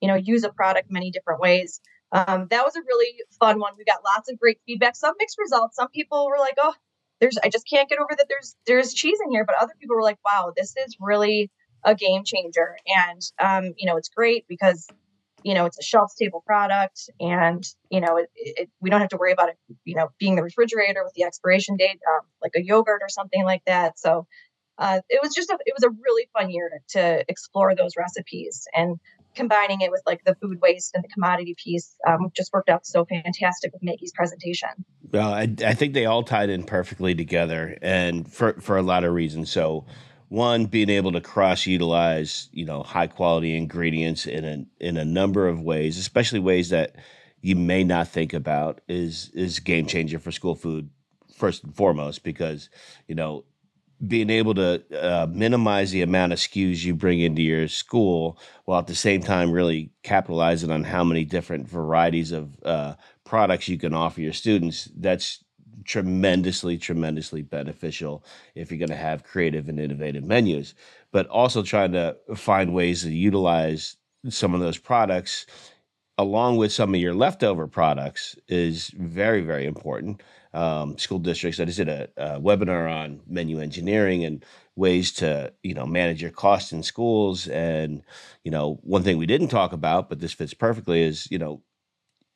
you 0.00 0.06
know, 0.06 0.14
use 0.14 0.44
a 0.44 0.52
product 0.52 0.92
many 0.92 1.10
different 1.10 1.40
ways, 1.40 1.80
um, 2.12 2.46
that 2.50 2.64
was 2.64 2.76
a 2.76 2.82
really 2.82 3.16
fun 3.40 3.58
one. 3.58 3.72
We 3.76 3.84
got 3.84 4.04
lots 4.04 4.30
of 4.30 4.38
great 4.38 4.60
feedback, 4.64 4.94
some 4.94 5.14
mixed 5.18 5.38
results. 5.40 5.74
Some 5.74 5.88
people 5.88 6.28
were 6.28 6.38
like, 6.38 6.54
oh, 6.62 6.74
there's 7.22 7.38
I 7.42 7.48
just 7.48 7.66
can't 7.70 7.88
get 7.88 8.00
over 8.00 8.10
that 8.18 8.26
there's 8.28 8.56
there's 8.66 8.92
cheese 8.92 9.18
in 9.24 9.30
here. 9.30 9.44
But 9.46 9.54
other 9.60 9.72
people 9.80 9.96
were 9.96 10.02
like, 10.02 10.18
wow, 10.26 10.52
this 10.54 10.74
is 10.76 10.96
really 11.00 11.50
a 11.84 11.94
game 11.94 12.24
changer. 12.24 12.76
And 12.86 13.22
um, 13.40 13.74
you 13.78 13.86
know, 13.86 13.96
it's 13.96 14.08
great 14.08 14.44
because 14.48 14.88
you 15.44 15.54
know 15.54 15.64
it's 15.64 15.78
a 15.78 15.82
shelf 15.82 16.10
stable 16.10 16.42
product 16.44 17.08
and 17.20 17.64
you 17.90 18.00
know 18.00 18.16
it, 18.16 18.28
it, 18.34 18.70
we 18.80 18.90
don't 18.90 19.00
have 19.00 19.08
to 19.08 19.16
worry 19.16 19.32
about 19.32 19.48
it 19.48 19.56
you 19.84 19.96
know 19.96 20.08
being 20.20 20.36
the 20.36 20.42
refrigerator 20.42 21.02
with 21.02 21.12
the 21.14 21.24
expiration 21.24 21.76
date 21.76 21.98
um, 22.08 22.20
like 22.40 22.52
a 22.54 22.62
yogurt 22.62 23.00
or 23.02 23.08
something 23.08 23.42
like 23.44 23.62
that 23.66 23.98
so 23.98 24.24
uh, 24.78 25.00
it 25.08 25.18
was 25.20 25.34
just 25.34 25.50
a, 25.50 25.58
it 25.66 25.74
was 25.76 25.82
a 25.82 25.90
really 26.04 26.28
fun 26.32 26.48
year 26.48 26.70
to, 26.70 27.00
to 27.00 27.24
explore 27.28 27.74
those 27.74 27.96
recipes 27.96 28.68
and 28.72 29.00
combining 29.34 29.80
it 29.80 29.90
with 29.90 30.02
like 30.06 30.24
the 30.24 30.34
food 30.36 30.60
waste 30.60 30.94
and 30.94 31.02
the 31.02 31.08
commodity 31.08 31.54
piece 31.62 31.96
um, 32.06 32.30
just 32.34 32.52
worked 32.52 32.68
out 32.68 32.86
so 32.86 33.04
fantastic 33.04 33.72
with 33.72 33.82
Maggie's 33.82 34.12
presentation. 34.12 34.68
Well, 35.10 35.32
I, 35.32 35.48
I 35.64 35.74
think 35.74 35.94
they 35.94 36.06
all 36.06 36.22
tied 36.22 36.50
in 36.50 36.64
perfectly 36.64 37.14
together, 37.14 37.78
and 37.82 38.30
for 38.30 38.54
for 38.60 38.76
a 38.76 38.82
lot 38.82 39.04
of 39.04 39.12
reasons. 39.12 39.50
So, 39.50 39.84
one 40.28 40.66
being 40.66 40.90
able 40.90 41.12
to 41.12 41.20
cross 41.20 41.66
utilize 41.66 42.48
you 42.52 42.64
know 42.64 42.82
high 42.82 43.06
quality 43.06 43.56
ingredients 43.56 44.26
in 44.26 44.44
a 44.44 44.64
in 44.84 44.96
a 44.96 45.04
number 45.04 45.48
of 45.48 45.60
ways, 45.60 45.98
especially 45.98 46.40
ways 46.40 46.70
that 46.70 46.96
you 47.40 47.56
may 47.56 47.84
not 47.84 48.08
think 48.08 48.32
about, 48.32 48.80
is 48.88 49.30
is 49.34 49.58
game 49.60 49.86
changer 49.86 50.18
for 50.18 50.32
school 50.32 50.54
food 50.54 50.90
first 51.36 51.64
and 51.64 51.74
foremost 51.74 52.22
because 52.22 52.70
you 53.08 53.14
know 53.14 53.44
being 54.06 54.30
able 54.30 54.54
to 54.54 54.82
uh, 55.00 55.26
minimize 55.30 55.92
the 55.92 56.02
amount 56.02 56.32
of 56.32 56.38
SKUs 56.38 56.84
you 56.84 56.94
bring 56.94 57.20
into 57.20 57.42
your 57.42 57.68
school 57.68 58.38
while 58.64 58.80
at 58.80 58.86
the 58.86 58.94
same 58.94 59.22
time 59.22 59.52
really 59.52 59.90
capitalizing 60.02 60.70
on 60.70 60.82
how 60.82 61.04
many 61.04 61.24
different 61.24 61.68
varieties 61.68 62.32
of 62.32 62.56
uh, 62.64 62.94
products 63.24 63.68
you 63.68 63.78
can 63.78 63.94
offer 63.94 64.20
your 64.20 64.32
students 64.32 64.88
that's 64.96 65.44
tremendously 65.84 66.78
tremendously 66.78 67.42
beneficial 67.42 68.24
if 68.54 68.70
you're 68.70 68.78
going 68.78 68.88
to 68.88 68.96
have 68.96 69.24
creative 69.24 69.68
and 69.68 69.80
innovative 69.80 70.24
menus. 70.24 70.74
But 71.12 71.26
also 71.28 71.62
trying 71.62 71.92
to 71.92 72.16
find 72.34 72.74
ways 72.74 73.02
to 73.02 73.12
utilize 73.12 73.96
some 74.28 74.54
of 74.54 74.60
those 74.60 74.78
products 74.78 75.46
along 76.18 76.56
with 76.56 76.72
some 76.72 76.94
of 76.94 77.00
your 77.00 77.14
leftover 77.14 77.66
products 77.66 78.36
is 78.48 78.88
very 78.90 79.40
very 79.40 79.64
important 79.64 80.22
um, 80.54 80.98
school 80.98 81.18
districts. 81.18 81.60
I 81.60 81.64
just 81.64 81.78
did 81.78 81.88
a, 81.88 82.08
a, 82.16 82.40
webinar 82.40 82.90
on 82.90 83.20
menu 83.26 83.60
engineering 83.60 84.24
and 84.24 84.44
ways 84.76 85.12
to 85.12 85.52
you 85.62 85.74
know 85.74 85.86
manage 85.86 86.20
your 86.20 86.30
costs 86.30 86.72
in 86.72 86.82
schools. 86.82 87.48
And 87.48 88.02
you 88.44 88.50
know, 88.50 88.78
one 88.82 89.02
thing 89.02 89.18
we 89.18 89.26
didn't 89.26 89.48
talk 89.48 89.72
about, 89.72 90.08
but 90.08 90.20
this 90.20 90.32
fits 90.32 90.54
perfectly, 90.54 91.02
is 91.02 91.28
you 91.30 91.38
know, 91.38 91.62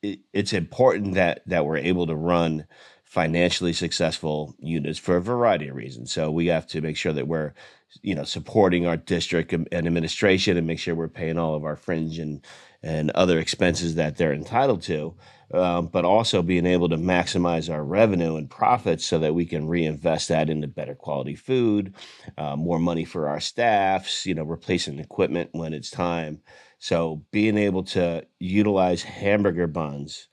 it, 0.03 0.21
it's 0.33 0.53
important 0.53 1.15
that 1.15 1.43
that 1.47 1.67
we're 1.67 1.77
able 1.77 2.07
to 2.07 2.17
run 2.17 2.67
financially 3.05 3.73
successful 3.73 4.55
units 4.59 4.99
for 4.99 5.17
a 5.17 5.23
variety 5.23 5.69
of 5.69 5.77
reasons. 5.77 6.13
So 6.13 6.31
we 6.31 6.47
have 6.47 6.67
to 6.69 6.81
make 6.81 6.97
sure 6.97 7.13
that 7.13 7.29
we're, 7.29 7.55
you 8.03 8.15
know, 8.15 8.25
supporting 8.25 8.87
our 8.87 8.97
district 8.97 9.53
and 9.53 9.69
administration 9.73 10.57
and 10.57 10.67
make 10.67 10.81
sure 10.81 10.95
we're 10.95 11.09
paying 11.09 11.39
all 11.39 11.55
of 11.55 11.65
our 11.65 11.77
fringe 11.77 12.19
and 12.19 12.45
and 12.83 13.11
other 13.13 13.39
expenses 13.39 13.95
that 13.95 14.17
they're 14.17 14.33
entitled 14.33 14.83
to 14.83 15.15
um, 15.53 15.87
but 15.87 16.05
also 16.05 16.43
being 16.43 16.67
able 16.67 16.89
to 16.89 16.97
maximize 16.97 17.73
our 17.73 17.85
revenue 17.85 18.37
and 18.37 18.51
profits 18.51 19.07
so 19.07 19.19
that 19.19 19.35
we 19.35 19.45
can 19.45 19.69
reinvest 19.69 20.29
that 20.29 20.51
into 20.51 20.67
better 20.67 20.95
quality 20.95 21.35
food, 21.35 21.95
uh, 22.37 22.57
more 22.57 22.79
money 22.79 23.05
for 23.05 23.29
our 23.29 23.41
staffs, 23.41 24.27
you 24.27 24.35
know, 24.35 24.43
replacing 24.45 24.99
equipment 24.99 25.51
when 25.53 25.73
it's 25.73 25.91
time. 25.91 26.41
So 26.79 27.23
being 27.31 27.57
able 27.57 27.85
to 27.85 28.27
utilize 28.39 29.03
hamburger 29.03 29.67
buns 29.67 30.29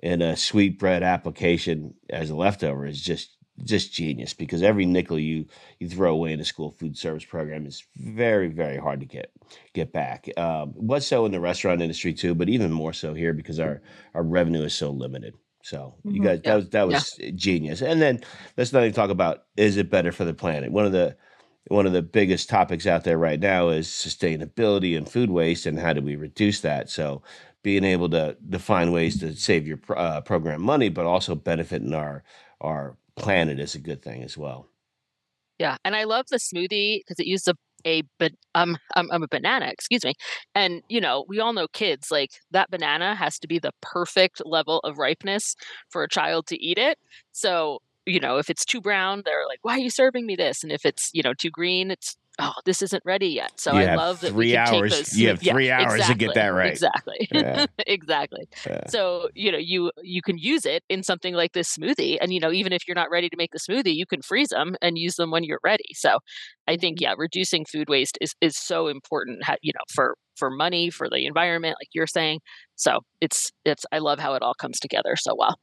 in 0.00 0.20
a 0.20 0.36
sweet 0.36 0.78
bread 0.78 1.02
application 1.02 1.94
as 2.10 2.30
a 2.30 2.36
leftover 2.36 2.86
is 2.86 3.00
just 3.00 3.35
just 3.64 3.92
genius 3.92 4.34
because 4.34 4.62
every 4.62 4.86
nickel 4.86 5.18
you 5.18 5.46
you 5.78 5.88
throw 5.88 6.12
away 6.12 6.32
in 6.32 6.40
a 6.40 6.44
school 6.44 6.70
food 6.70 6.96
service 6.96 7.24
program 7.24 7.66
is 7.66 7.84
very 7.96 8.48
very 8.48 8.76
hard 8.76 9.00
to 9.00 9.06
get 9.06 9.32
get 9.72 9.92
back. 9.92 10.28
Um, 10.36 10.72
was 10.76 11.06
so 11.06 11.24
in 11.26 11.32
the 11.32 11.40
restaurant 11.40 11.82
industry 11.82 12.12
too, 12.12 12.34
but 12.34 12.48
even 12.48 12.72
more 12.72 12.92
so 12.92 13.14
here 13.14 13.32
because 13.32 13.58
our 13.60 13.80
our 14.14 14.22
revenue 14.22 14.62
is 14.62 14.74
so 14.74 14.90
limited. 14.90 15.34
So 15.62 15.94
you 16.04 16.12
mm-hmm. 16.12 16.24
guys, 16.24 16.40
yeah. 16.44 16.50
that 16.50 16.56
was 16.56 16.68
that 16.70 16.88
was 16.88 17.16
yeah. 17.18 17.30
genius. 17.34 17.82
And 17.82 18.00
then 18.00 18.20
let's 18.56 18.72
not 18.72 18.82
even 18.82 18.92
talk 18.92 19.10
about 19.10 19.44
is 19.56 19.76
it 19.76 19.90
better 19.90 20.12
for 20.12 20.24
the 20.24 20.34
planet? 20.34 20.70
One 20.70 20.86
of 20.86 20.92
the 20.92 21.16
one 21.68 21.86
of 21.86 21.92
the 21.92 22.02
biggest 22.02 22.48
topics 22.48 22.86
out 22.86 23.04
there 23.04 23.18
right 23.18 23.40
now 23.40 23.70
is 23.70 23.88
sustainability 23.88 24.96
and 24.96 25.08
food 25.08 25.30
waste 25.30 25.66
and 25.66 25.78
how 25.78 25.92
do 25.92 26.00
we 26.00 26.14
reduce 26.14 26.60
that. 26.60 26.88
So 26.88 27.22
being 27.64 27.82
able 27.82 28.08
to 28.10 28.36
define 28.48 28.92
ways 28.92 29.18
to 29.18 29.34
save 29.34 29.66
your 29.66 29.80
uh, 29.96 30.20
program 30.20 30.62
money, 30.62 30.88
but 30.88 31.04
also 31.04 31.34
benefit 31.34 31.82
in 31.82 31.94
our 31.94 32.22
our 32.60 32.96
planet 33.16 33.58
is 33.60 33.74
a 33.74 33.80
good 33.80 34.02
thing 34.02 34.22
as 34.22 34.36
well. 34.36 34.68
Yeah, 35.58 35.76
and 35.84 35.96
I 35.96 36.04
love 36.04 36.26
the 36.30 36.36
smoothie 36.36 37.00
because 37.00 37.18
it 37.18 37.26
used 37.26 37.48
a 37.48 37.54
a 37.86 38.02
but 38.18 38.32
um 38.54 38.76
I'm, 38.94 39.10
I'm 39.12 39.22
a 39.22 39.28
banana, 39.28 39.66
excuse 39.68 40.04
me. 40.04 40.14
And 40.54 40.82
you 40.88 41.00
know, 41.00 41.24
we 41.28 41.40
all 41.40 41.52
know 41.52 41.68
kids 41.68 42.10
like 42.10 42.30
that 42.50 42.70
banana 42.70 43.14
has 43.14 43.38
to 43.40 43.48
be 43.48 43.58
the 43.58 43.72
perfect 43.80 44.42
level 44.44 44.80
of 44.80 44.98
ripeness 44.98 45.54
for 45.90 46.02
a 46.02 46.08
child 46.08 46.46
to 46.48 46.62
eat 46.62 46.78
it. 46.78 46.98
So 47.32 47.80
you 48.06 48.20
know, 48.20 48.38
if 48.38 48.50
it's 48.50 48.64
too 48.64 48.80
brown, 48.80 49.22
they're 49.24 49.46
like, 49.48 49.58
"Why 49.62 49.74
are 49.74 49.78
you 49.78 49.90
serving 49.90 50.26
me 50.26 50.36
this?" 50.36 50.62
And 50.62 50.72
if 50.72 50.84
it's 50.86 51.10
you 51.14 51.22
know 51.22 51.34
too 51.34 51.50
green, 51.50 51.90
it's 51.90 52.16
oh, 52.38 52.52
this 52.64 52.82
isn't 52.82 53.02
ready 53.04 53.28
yet. 53.28 53.52
So 53.58 53.72
you 53.72 53.80
I 53.80 53.94
love 53.94 54.20
that 54.20 54.30
three 54.30 54.46
we 54.46 54.52
can 54.52 54.74
hours. 54.74 54.92
take 54.92 54.98
those. 54.98 55.18
You 55.18 55.28
have 55.28 55.40
three 55.42 55.66
yeah, 55.68 55.80
hours 55.80 55.94
exactly, 55.94 56.14
to 56.14 56.26
get 56.26 56.34
that 56.34 56.48
right. 56.48 56.72
Exactly. 56.72 57.28
Yeah. 57.32 57.66
exactly. 57.86 58.48
Yeah. 58.66 58.86
So 58.88 59.28
you 59.34 59.52
know 59.52 59.58
you 59.58 59.90
you 60.02 60.22
can 60.22 60.38
use 60.38 60.66
it 60.66 60.82
in 60.88 61.02
something 61.02 61.34
like 61.34 61.52
this 61.52 61.76
smoothie, 61.76 62.18
and 62.20 62.32
you 62.32 62.40
know 62.40 62.52
even 62.52 62.72
if 62.72 62.86
you're 62.86 62.94
not 62.94 63.10
ready 63.10 63.28
to 63.28 63.36
make 63.36 63.52
the 63.52 63.58
smoothie, 63.58 63.94
you 63.94 64.06
can 64.06 64.22
freeze 64.22 64.48
them 64.48 64.76
and 64.82 64.98
use 64.98 65.16
them 65.16 65.30
when 65.30 65.44
you're 65.44 65.60
ready. 65.64 65.94
So 65.94 66.18
I 66.66 66.76
think 66.76 66.98
mm-hmm. 66.98 67.04
yeah, 67.04 67.14
reducing 67.16 67.64
food 67.64 67.88
waste 67.88 68.18
is 68.20 68.34
is 68.40 68.56
so 68.56 68.88
important. 68.88 69.42
You 69.62 69.72
know 69.74 69.84
for 69.92 70.16
for 70.36 70.50
money 70.50 70.90
for 70.90 71.08
the 71.08 71.26
environment, 71.26 71.76
like 71.80 71.88
you're 71.94 72.06
saying. 72.06 72.40
So 72.76 73.00
it's 73.20 73.50
it's 73.64 73.84
I 73.92 73.98
love 73.98 74.18
how 74.18 74.34
it 74.34 74.42
all 74.42 74.54
comes 74.54 74.78
together 74.78 75.16
so 75.16 75.34
well. 75.36 75.56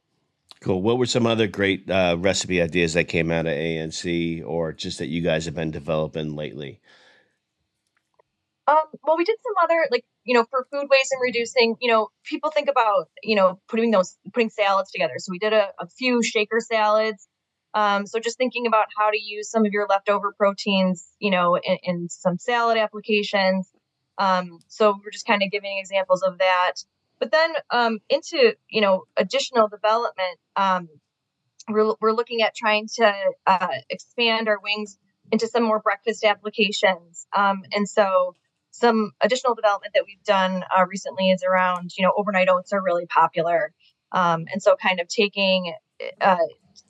Cool. 0.64 0.80
What 0.80 0.96
were 0.96 1.04
some 1.04 1.26
other 1.26 1.46
great 1.46 1.90
uh, 1.90 2.16
recipe 2.18 2.62
ideas 2.62 2.94
that 2.94 3.04
came 3.04 3.30
out 3.30 3.44
of 3.44 3.52
ANC, 3.52 4.42
or 4.46 4.72
just 4.72 4.98
that 4.98 5.08
you 5.08 5.20
guys 5.20 5.44
have 5.44 5.54
been 5.54 5.70
developing 5.70 6.36
lately? 6.36 6.80
Um, 8.66 8.78
well, 9.02 9.18
we 9.18 9.26
did 9.26 9.36
some 9.44 9.52
other 9.62 9.86
like 9.90 10.06
you 10.24 10.32
know 10.32 10.46
for 10.48 10.66
food 10.72 10.86
waste 10.90 11.12
and 11.12 11.20
reducing. 11.20 11.76
You 11.82 11.90
know, 11.90 12.08
people 12.24 12.50
think 12.50 12.70
about 12.70 13.10
you 13.22 13.36
know 13.36 13.60
putting 13.68 13.90
those 13.90 14.16
putting 14.32 14.48
salads 14.48 14.90
together. 14.90 15.12
So 15.18 15.32
we 15.32 15.38
did 15.38 15.52
a, 15.52 15.68
a 15.78 15.86
few 15.86 16.22
shaker 16.22 16.60
salads. 16.60 17.28
Um, 17.74 18.06
so 18.06 18.18
just 18.18 18.38
thinking 18.38 18.66
about 18.66 18.86
how 18.96 19.10
to 19.10 19.20
use 19.20 19.50
some 19.50 19.66
of 19.66 19.72
your 19.72 19.86
leftover 19.86 20.32
proteins, 20.32 21.06
you 21.18 21.30
know, 21.30 21.56
in, 21.56 21.76
in 21.82 22.08
some 22.08 22.38
salad 22.38 22.78
applications. 22.78 23.68
Um, 24.16 24.60
so 24.68 24.94
we're 25.04 25.10
just 25.10 25.26
kind 25.26 25.42
of 25.42 25.50
giving 25.50 25.76
examples 25.78 26.22
of 26.22 26.38
that. 26.38 26.76
But 27.20 27.32
then 27.32 27.52
um, 27.70 27.98
into 28.08 28.54
you 28.68 28.80
know 28.80 29.04
additional 29.16 29.68
development, 29.68 30.38
um, 30.56 30.88
we're 31.68 31.94
we're 32.00 32.12
looking 32.12 32.42
at 32.42 32.54
trying 32.54 32.88
to 32.96 33.14
uh, 33.46 33.68
expand 33.90 34.48
our 34.48 34.58
wings 34.62 34.98
into 35.32 35.48
some 35.48 35.62
more 35.62 35.80
breakfast 35.80 36.24
applications. 36.24 37.26
Um, 37.36 37.62
and 37.72 37.88
so 37.88 38.34
some 38.70 39.12
additional 39.20 39.54
development 39.54 39.94
that 39.94 40.04
we've 40.06 40.22
done 40.24 40.64
uh, 40.76 40.84
recently 40.86 41.30
is 41.30 41.42
around, 41.44 41.92
you 41.96 42.04
know, 42.04 42.12
overnight 42.16 42.48
oats 42.48 42.72
are 42.72 42.82
really 42.82 43.06
popular. 43.06 43.72
Um, 44.12 44.46
and 44.52 44.62
so 44.62 44.76
kind 44.76 45.00
of 45.00 45.08
taking, 45.08 45.72
uh, 46.20 46.36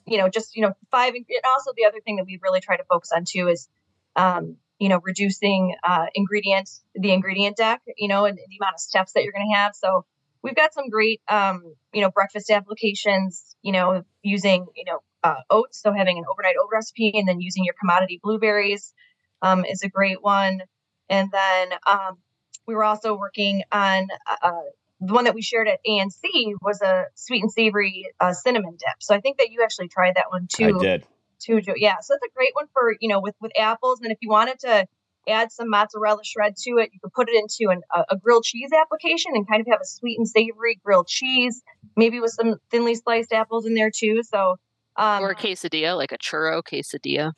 you 0.05 0.17
know, 0.17 0.27
just, 0.27 0.55
you 0.55 0.63
know, 0.63 0.73
five, 0.91 1.13
and 1.13 1.25
also 1.47 1.71
the 1.77 1.85
other 1.85 1.99
thing 2.03 2.15
that 2.15 2.25
we 2.25 2.39
really 2.41 2.59
try 2.59 2.75
to 2.75 2.83
focus 2.85 3.11
on 3.15 3.23
too 3.23 3.47
is, 3.49 3.69
um, 4.15 4.57
you 4.79 4.89
know, 4.89 4.99
reducing 5.03 5.75
uh, 5.83 6.07
ingredients, 6.15 6.83
the 6.95 7.11
ingredient 7.11 7.55
deck, 7.55 7.81
you 7.97 8.07
know, 8.07 8.25
and 8.25 8.37
the 8.37 8.57
amount 8.59 8.75
of 8.75 8.79
steps 8.79 9.13
that 9.13 9.23
you're 9.23 9.33
going 9.33 9.47
to 9.47 9.55
have. 9.55 9.75
So 9.75 10.05
we've 10.45 10.55
got 10.55 10.73
some 10.75 10.89
great, 10.89 11.21
um, 11.27 11.73
you 11.91 12.01
know, 12.01 12.11
breakfast 12.11 12.51
applications, 12.51 13.55
you 13.63 13.71
know, 13.71 14.03
using, 14.21 14.67
you 14.75 14.85
know, 14.85 14.99
uh, 15.23 15.41
oats. 15.49 15.81
So 15.81 15.91
having 15.91 16.19
an 16.19 16.23
overnight 16.31 16.55
oat 16.61 16.69
recipe 16.71 17.11
and 17.15 17.27
then 17.27 17.41
using 17.41 17.65
your 17.65 17.73
commodity 17.79 18.19
blueberries 18.21 18.93
um, 19.41 19.65
is 19.65 19.81
a 19.81 19.89
great 19.89 20.21
one. 20.21 20.61
And 21.09 21.31
then 21.31 21.69
um, 21.87 22.19
we 22.67 22.75
were 22.75 22.83
also 22.83 23.17
working 23.17 23.63
on 23.71 24.07
uh, 24.29 24.35
uh 24.41 24.61
the 25.01 25.13
one 25.13 25.25
that 25.25 25.35
we 25.35 25.41
shared 25.41 25.67
at 25.67 25.79
ANC 25.85 26.21
was 26.61 26.81
a 26.81 27.05
sweet 27.15 27.41
and 27.41 27.51
savory 27.51 28.05
uh, 28.19 28.31
cinnamon 28.31 28.77
dip. 28.79 28.95
So 29.01 29.13
I 29.13 29.19
think 29.19 29.39
that 29.39 29.49
you 29.51 29.61
actually 29.61 29.89
tried 29.89 30.15
that 30.15 30.27
one 30.29 30.47
too. 30.47 30.77
I 30.77 30.81
did. 30.81 31.05
Too, 31.37 31.61
yeah. 31.75 31.97
So 32.01 32.15
it's 32.15 32.23
a 32.23 32.33
great 32.33 32.51
one 32.53 32.67
for 32.71 32.95
you 33.01 33.09
know 33.09 33.19
with 33.19 33.35
with 33.41 33.51
apples. 33.59 33.99
And 34.01 34.11
if 34.11 34.17
you 34.21 34.29
wanted 34.29 34.59
to 34.59 34.87
add 35.27 35.51
some 35.51 35.69
mozzarella 35.69 36.23
shred 36.23 36.55
to 36.57 36.77
it, 36.77 36.89
you 36.93 36.99
could 37.01 37.13
put 37.13 37.29
it 37.29 37.35
into 37.35 37.71
an, 37.71 37.81
a, 37.93 38.05
a 38.15 38.17
grilled 38.17 38.43
cheese 38.43 38.71
application 38.79 39.31
and 39.35 39.47
kind 39.47 39.61
of 39.61 39.67
have 39.67 39.79
a 39.81 39.85
sweet 39.85 40.17
and 40.17 40.27
savory 40.27 40.79
grilled 40.83 41.07
cheese, 41.07 41.61
maybe 41.95 42.19
with 42.19 42.31
some 42.31 42.55
thinly 42.69 42.95
sliced 42.95 43.33
apples 43.33 43.65
in 43.65 43.73
there 43.73 43.91
too. 43.91 44.23
So 44.23 44.57
um, 44.97 45.23
or 45.23 45.31
a 45.31 45.35
quesadilla, 45.35 45.97
like 45.97 46.11
a 46.11 46.17
churro 46.17 46.63
quesadilla. 46.63 47.33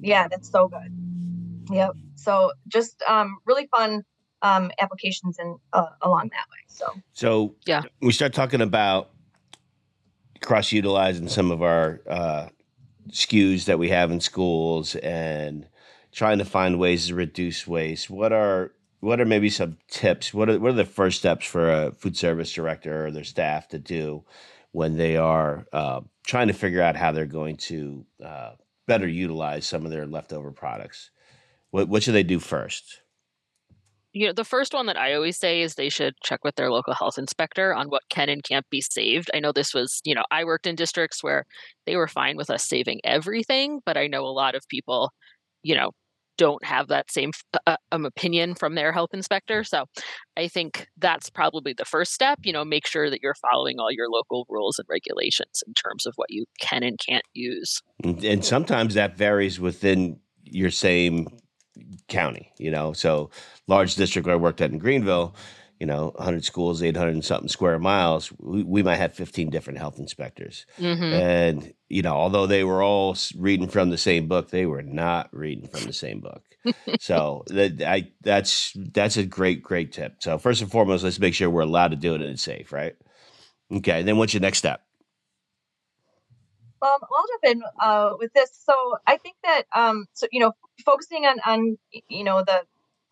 Yeah, 0.00 0.28
that's 0.28 0.50
so 0.50 0.68
good. 0.68 0.92
Yep. 1.70 1.92
So 2.16 2.52
just 2.68 3.02
um, 3.08 3.38
really 3.44 3.66
fun 3.66 4.02
um, 4.42 4.70
applications 4.80 5.38
and 5.38 5.58
uh, 5.72 5.86
along 6.02 6.30
that 6.32 6.46
way. 6.50 6.58
So 6.66 6.86
so 7.12 7.54
yeah, 7.66 7.82
we 8.00 8.12
start 8.12 8.32
talking 8.32 8.60
about 8.60 9.10
cross 10.40 10.72
utilizing 10.72 11.28
some 11.28 11.50
of 11.50 11.62
our 11.62 12.00
uh, 12.08 12.48
SKUs 13.10 13.64
that 13.66 13.78
we 13.78 13.88
have 13.88 14.10
in 14.10 14.20
schools 14.20 14.96
and 14.96 15.66
trying 16.12 16.38
to 16.38 16.44
find 16.44 16.78
ways 16.78 17.08
to 17.08 17.14
reduce 17.14 17.66
waste. 17.66 18.10
What 18.10 18.32
are 18.32 18.72
what 19.00 19.20
are 19.20 19.24
maybe 19.24 19.50
some 19.50 19.78
tips? 19.88 20.32
What 20.32 20.48
are 20.48 20.58
what 20.58 20.70
are 20.70 20.74
the 20.74 20.84
first 20.84 21.18
steps 21.18 21.46
for 21.46 21.70
a 21.70 21.92
food 21.92 22.16
service 22.16 22.52
director 22.52 23.06
or 23.06 23.10
their 23.10 23.24
staff 23.24 23.68
to 23.68 23.78
do 23.78 24.24
when 24.70 24.96
they 24.96 25.16
are 25.16 25.66
uh, 25.72 26.00
trying 26.24 26.48
to 26.48 26.54
figure 26.54 26.82
out 26.82 26.96
how 26.96 27.12
they're 27.12 27.26
going 27.26 27.56
to 27.56 28.06
uh, 28.24 28.52
better 28.86 29.08
utilize 29.08 29.66
some 29.66 29.84
of 29.84 29.90
their 29.90 30.06
leftover 30.06 30.52
products? 30.52 31.10
What 31.70 31.88
what 31.88 32.02
should 32.02 32.14
they 32.14 32.22
do 32.22 32.38
first? 32.38 33.00
You 34.14 34.26
know, 34.26 34.34
the 34.34 34.44
first 34.44 34.74
one 34.74 34.86
that 34.86 34.98
I 34.98 35.14
always 35.14 35.38
say 35.38 35.62
is 35.62 35.74
they 35.74 35.88
should 35.88 36.14
check 36.22 36.44
with 36.44 36.54
their 36.56 36.70
local 36.70 36.92
health 36.92 37.16
inspector 37.16 37.74
on 37.74 37.88
what 37.88 38.02
can 38.10 38.28
and 38.28 38.44
can't 38.44 38.68
be 38.68 38.82
saved. 38.82 39.30
I 39.32 39.40
know 39.40 39.52
this 39.52 39.72
was, 39.72 40.02
you 40.04 40.14
know, 40.14 40.24
I 40.30 40.44
worked 40.44 40.66
in 40.66 40.74
districts 40.74 41.24
where 41.24 41.46
they 41.86 41.96
were 41.96 42.08
fine 42.08 42.36
with 42.36 42.50
us 42.50 42.62
saving 42.62 43.00
everything, 43.04 43.80
but 43.86 43.96
I 43.96 44.08
know 44.08 44.26
a 44.26 44.28
lot 44.28 44.54
of 44.54 44.68
people, 44.68 45.10
you 45.62 45.74
know, 45.74 45.92
don't 46.38 46.64
have 46.64 46.88
that 46.88 47.10
same 47.10 47.30
uh, 47.54 47.58
uh, 47.66 47.76
um, 47.92 48.04
opinion 48.04 48.54
from 48.54 48.74
their 48.74 48.92
health 48.92 49.10
inspector. 49.12 49.64
So 49.64 49.84
I 50.36 50.48
think 50.48 50.88
that's 50.98 51.30
probably 51.30 51.72
the 51.72 51.84
first 51.84 52.12
step. 52.12 52.38
You 52.42 52.52
know, 52.52 52.64
make 52.64 52.86
sure 52.86 53.10
that 53.10 53.20
you're 53.22 53.34
following 53.50 53.78
all 53.78 53.92
your 53.92 54.08
local 54.08 54.46
rules 54.48 54.78
and 54.78 54.86
regulations 54.88 55.62
in 55.66 55.74
terms 55.74 56.06
of 56.06 56.14
what 56.16 56.30
you 56.30 56.44
can 56.60 56.82
and 56.82 56.98
can't 56.98 57.24
use. 57.34 57.80
And 58.04 58.44
sometimes 58.44 58.94
that 58.94 59.16
varies 59.16 59.60
within 59.60 60.18
your 60.44 60.70
same 60.70 61.28
county, 62.08 62.52
you 62.58 62.70
know. 62.70 62.92
So 62.92 63.30
large 63.66 63.94
district 63.94 64.28
I 64.28 64.36
worked 64.36 64.60
at 64.60 64.70
in 64.70 64.78
Greenville, 64.78 65.34
you 65.82 65.86
know, 65.86 66.12
100 66.14 66.44
schools, 66.44 66.80
800 66.80 67.10
and 67.10 67.24
something 67.24 67.48
square 67.48 67.76
miles, 67.76 68.32
we, 68.38 68.62
we 68.62 68.84
might 68.84 68.98
have 68.98 69.14
15 69.14 69.50
different 69.50 69.80
health 69.80 69.98
inspectors. 69.98 70.64
Mm-hmm. 70.78 71.02
And, 71.02 71.74
you 71.88 72.02
know, 72.02 72.14
although 72.14 72.46
they 72.46 72.62
were 72.62 72.84
all 72.84 73.16
reading 73.36 73.66
from 73.66 73.90
the 73.90 73.98
same 73.98 74.28
book, 74.28 74.50
they 74.50 74.64
were 74.64 74.84
not 74.84 75.28
reading 75.32 75.66
from 75.66 75.82
the 75.82 75.92
same 75.92 76.20
book. 76.20 76.44
so 77.00 77.42
that 77.48 77.82
I 77.82 78.12
that's 78.20 78.72
that's 78.76 79.16
a 79.16 79.24
great 79.24 79.64
great 79.64 79.90
tip. 79.90 80.22
So 80.22 80.38
first 80.38 80.62
and 80.62 80.70
foremost, 80.70 81.02
let's 81.02 81.18
make 81.18 81.34
sure 81.34 81.50
we're 81.50 81.62
allowed 81.62 81.90
to 81.90 81.96
do 81.96 82.14
it 82.14 82.20
and 82.20 82.30
it's 82.30 82.42
safe, 82.42 82.70
right? 82.70 82.94
Okay. 83.72 84.04
Then 84.04 84.18
what's 84.18 84.34
your 84.34 84.40
next 84.40 84.58
step? 84.58 84.82
Um, 86.80 86.90
I'll 87.02 87.26
jump 87.42 87.56
in 87.56 87.62
uh, 87.80 88.10
with 88.20 88.32
this. 88.34 88.50
So 88.64 88.72
I 89.04 89.16
think 89.16 89.34
that 89.42 89.64
um, 89.74 90.06
so 90.12 90.28
you 90.30 90.38
know, 90.38 90.52
focusing 90.84 91.26
on 91.26 91.40
on 91.44 91.76
you 92.08 92.22
know 92.22 92.44
the 92.46 92.62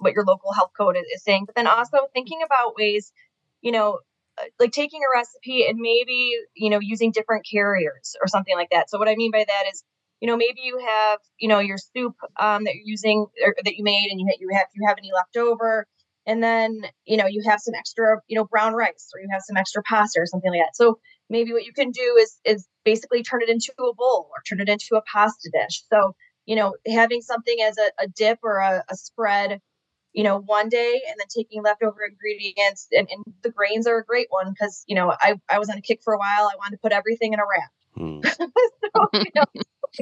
what 0.01 0.13
your 0.13 0.25
local 0.25 0.53
health 0.53 0.71
code 0.77 0.97
is, 0.97 1.23
saying, 1.23 1.45
but 1.47 1.55
then 1.55 1.67
also 1.67 1.99
thinking 2.13 2.41
about 2.45 2.77
ways, 2.77 3.13
you 3.61 3.73
know, 3.73 4.01
uh, 4.39 4.45
like 4.59 4.73
taking 4.73 5.01
a 5.03 5.19
recipe 5.19 5.67
and 5.67 5.79
maybe 5.79 6.33
you 6.55 6.71
know 6.71 6.79
using 6.81 7.13
different 7.13 7.47
carriers 7.51 8.17
or 8.21 8.29
something 8.29 8.57
like 8.57 8.71
that. 8.71 8.91
So 8.91 8.99
what 8.99 9.09
I 9.09 9.17
mean 9.17 9.31
by 9.31 9.45
that 9.47 9.65
is, 9.73 9.83
you 10.21 10.29
know, 10.29 10.37
maybe 10.37 10.61
you 10.63 10.79
have 10.79 11.19
you 11.39 11.49
know 11.49 11.59
your 11.59 11.79
soup 11.79 12.15
um, 12.39 12.65
that 12.65 12.75
you're 12.75 12.85
using 12.87 13.27
or 13.45 13.55
that 13.65 13.77
you 13.77 13.85
made, 13.85 14.09
and 14.11 14.21
you 14.21 14.27
you 14.39 14.49
have 14.53 14.67
you 14.75 14.87
have 14.87 14.97
any 14.99 15.11
left 15.13 15.37
over, 15.37 15.87
and 16.27 16.43
then 16.43 16.83
you 17.07 17.17
know 17.17 17.27
you 17.27 17.43
have 17.47 17.61
some 17.61 17.75
extra 17.75 18.19
you 18.29 18.37
know 18.37 18.45
brown 18.45 18.75
rice 18.75 19.11
or 19.15 19.21
you 19.21 19.29
have 19.33 19.43
some 19.47 19.57
extra 19.57 19.83
pasta 19.83 20.21
or 20.21 20.27
something 20.27 20.51
like 20.51 20.61
that. 20.61 20.77
So 20.77 20.99
maybe 21.31 21.53
what 21.53 21.65
you 21.65 21.73
can 21.73 21.91
do 21.93 22.17
is 22.21 22.39
is 22.45 22.67
basically 22.85 23.23
turn 23.23 23.41
it 23.41 23.49
into 23.49 23.73
a 23.79 23.95
bowl 23.95 24.29
or 24.31 24.43
turn 24.47 24.61
it 24.61 24.69
into 24.69 24.97
a 24.97 25.03
pasta 25.11 25.51
dish 25.53 25.83
so 25.91 26.15
you 26.45 26.57
know 26.57 26.75
having 26.87 27.23
something 27.23 27.57
as 27.67 27.79
a, 27.79 28.03
a 28.03 28.09
dip 28.09 28.41
or 28.43 28.59
a, 28.59 28.85
a, 28.91 28.97
spread 28.97 29.61
you 30.13 30.25
know 30.25 30.39
one 30.39 30.69
day 30.69 31.01
and 31.09 31.17
then 31.19 31.27
taking 31.29 31.63
leftover 31.63 32.05
ingredients 32.09 32.89
and, 32.93 33.09
and 33.11 33.25
the 33.43 33.51
grains 33.51 33.87
are 33.87 33.99
a 33.99 34.05
great 34.05 34.27
one 34.31 34.51
because 34.51 34.85
you 34.87 34.95
know 34.95 35.13
I, 35.21 35.37
I 35.49 35.59
was 35.59 35.71
on 35.71 35.79
a 35.79 35.83
kick 35.83 36.01
for 36.03 36.15
a 36.15 36.19
while 36.19 36.49
i 36.53 36.57
wanted 36.57 36.77
to 36.77 36.79
put 36.79 36.93
everything 36.93 37.33
in 37.33 37.41
a 37.41 37.43
wrap 37.43 37.71
hmm. 37.97 38.21
so, 38.25 39.09
you, 39.15 39.31
know, 39.35 39.45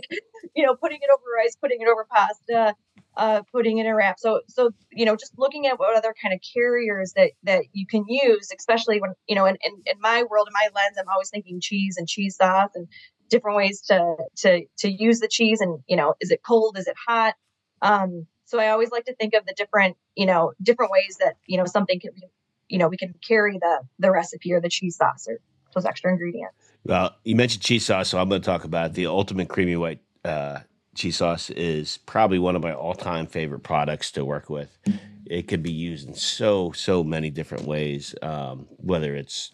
you 0.57 0.67
know 0.67 0.75
putting 0.77 0.99
it 1.03 1.11
over 1.13 1.25
rice 1.37 1.57
putting 1.61 1.81
it 1.81 1.89
over 1.89 2.07
pasta 2.11 2.75
uh, 3.19 3.43
putting 3.51 3.79
in 3.79 3.87
a 3.87 3.95
wrap. 3.95 4.19
So, 4.19 4.43
so 4.47 4.71
you 4.93 5.05
know, 5.05 5.17
just 5.17 5.33
looking 5.37 5.67
at 5.67 5.79
what 5.79 5.97
other 5.97 6.15
kind 6.23 6.33
of 6.33 6.41
carriers 6.55 7.13
that 7.17 7.33
that 7.43 7.65
you 7.73 7.85
can 7.87 8.05
use, 8.09 8.51
especially 8.57 9.01
when 9.01 9.13
you 9.27 9.35
know, 9.35 9.45
in, 9.45 9.57
in, 9.61 9.73
in 9.87 10.01
my 10.01 10.23
world, 10.23 10.49
in 10.49 10.53
my 10.53 10.69
lens, 10.75 10.97
I'm 10.99 11.09
always 11.11 11.29
thinking 11.29 11.61
cheese 11.61 11.97
and 11.99 12.07
cheese 12.07 12.37
sauce 12.37 12.71
and 12.75 12.87
different 13.29 13.57
ways 13.57 13.83
to 13.89 14.17
to 14.37 14.65
to 14.79 14.91
use 14.91 15.19
the 15.19 15.29
cheese. 15.29 15.61
And 15.61 15.81
you 15.89 15.97
know, 15.97 16.15
is 16.21 16.31
it 16.31 16.43
cold? 16.47 16.79
Is 16.79 16.87
it 16.87 16.97
hot? 17.07 17.35
Um, 17.83 18.27
so 18.49 18.59
I 18.59 18.71
always 18.71 18.91
like 18.91 19.05
to 19.05 19.15
think 19.15 19.35
of 19.35 19.45
the 19.45 19.53
different, 19.53 19.99
you 20.17 20.25
know, 20.25 20.55
different 20.63 20.91
ways 20.91 21.19
that 21.21 21.37
you 21.47 21.59
know 21.59 21.67
something 21.67 22.01
can, 22.01 22.13
be, 22.15 22.23
you 22.69 22.79
know, 22.79 22.89
we 22.89 22.97
can 22.97 23.15
carry 23.27 23.59
the 23.59 23.81
the 23.99 24.11
recipe 24.11 24.53
or 24.55 24.61
the 24.61 24.71
cheese 24.71 24.97
sauce 24.97 25.29
or 25.29 25.39
those 25.75 25.85
extra 25.85 26.11
ingredients. 26.11 26.57
Well, 26.85 27.15
you 27.25 27.37
mentioned 27.37 27.63
cheese 27.63 27.85
sauce, 27.85 28.09
so 28.09 28.19
I'm 28.19 28.31
going 28.31 28.41
to 28.41 28.47
talk 28.47 28.65
about 28.65 28.95
the 28.95 29.07
ultimate 29.07 29.51
creamy 29.51 29.77
white 29.77 30.01
uh, 30.25 30.61
cheese 30.95 31.19
sauce 31.19 31.51
is 31.51 31.99
probably 31.99 32.39
one 32.39 32.57
of 32.57 32.63
my 32.63 32.73
all-time 32.73 33.27
favorite 33.27 33.61
products 33.61 34.11
to 34.13 34.25
work 34.25 34.49
with. 34.49 34.79
It 35.27 35.47
could 35.47 35.63
be 35.63 35.73
used 35.73 36.09
in 36.09 36.15
so 36.15 36.73
so 36.73 37.05
many 37.05 37.29
different 37.29 37.67
ways, 37.67 38.15
um, 38.23 38.67
whether 38.79 39.15
it's 39.15 39.51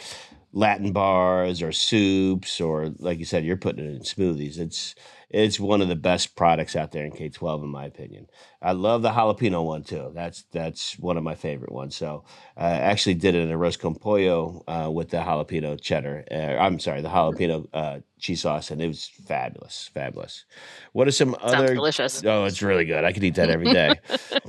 Latin 0.52 0.92
bars 0.92 1.62
or 1.62 1.72
soups 1.72 2.60
or 2.60 2.92
like 3.00 3.18
you 3.18 3.24
said, 3.24 3.44
you're 3.44 3.56
putting 3.56 3.84
it 3.84 3.96
in 3.96 4.02
smoothies. 4.02 4.56
It's 4.56 4.94
it's 5.30 5.58
one 5.58 5.80
of 5.80 5.88
the 5.88 5.96
best 5.96 6.36
products 6.36 6.76
out 6.76 6.92
there 6.92 7.04
in 7.04 7.12
K 7.12 7.28
twelve, 7.28 7.62
in 7.62 7.68
my 7.68 7.84
opinion. 7.84 8.26
I 8.62 8.72
love 8.72 9.02
the 9.02 9.10
jalapeno 9.10 9.64
one 9.64 9.84
too. 9.84 10.10
That's 10.14 10.44
that's 10.52 10.98
one 10.98 11.16
of 11.16 11.22
my 11.22 11.34
favorite 11.34 11.72
ones. 11.72 11.96
So 11.96 12.24
I 12.56 12.70
actually 12.70 13.14
did 13.14 13.34
it 13.34 13.42
in 13.42 13.50
a 13.50 13.56
arroz 13.56 13.78
con 13.78 13.94
pollo 13.94 14.62
uh, 14.66 14.90
with 14.90 15.10
the 15.10 15.18
jalapeno 15.18 15.80
cheddar. 15.80 16.24
Uh, 16.30 16.62
I'm 16.62 16.78
sorry, 16.78 17.00
the 17.00 17.08
jalapeno 17.08 17.66
uh, 17.72 18.00
cheese 18.18 18.42
sauce, 18.42 18.70
and 18.70 18.80
it 18.80 18.88
was 18.88 19.06
fabulous, 19.06 19.90
fabulous. 19.92 20.44
What 20.92 21.08
are 21.08 21.12
some 21.12 21.36
Sounds 21.40 21.54
other? 21.54 21.74
Delicious. 21.74 22.24
Oh, 22.24 22.44
it's 22.44 22.62
really 22.62 22.84
good. 22.84 23.04
I 23.04 23.12
could 23.12 23.24
eat 23.24 23.34
that 23.36 23.50
every 23.50 23.72
day. 23.72 24.00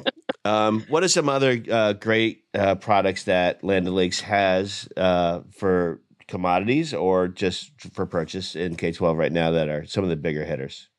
Um, 0.45 0.85
what 0.89 1.03
are 1.03 1.07
some 1.07 1.27
other 1.27 1.59
uh, 1.71 1.93
great 1.93 2.43
uh, 2.53 2.75
products 2.75 3.23
that 3.23 3.63
Land 3.63 3.87
O'Lakes 3.87 4.19
has 4.21 4.87
uh, 4.95 5.41
for 5.51 6.01
commodities 6.27 6.93
or 6.93 7.27
just 7.27 7.71
for 7.91 8.05
purchase 8.05 8.55
in 8.55 8.75
K 8.75 8.91
twelve 8.91 9.17
right 9.17 9.31
now 9.31 9.51
that 9.51 9.69
are 9.69 9.85
some 9.85 10.03
of 10.03 10.09
the 10.09 10.15
bigger 10.15 10.45
hitters? 10.45 10.89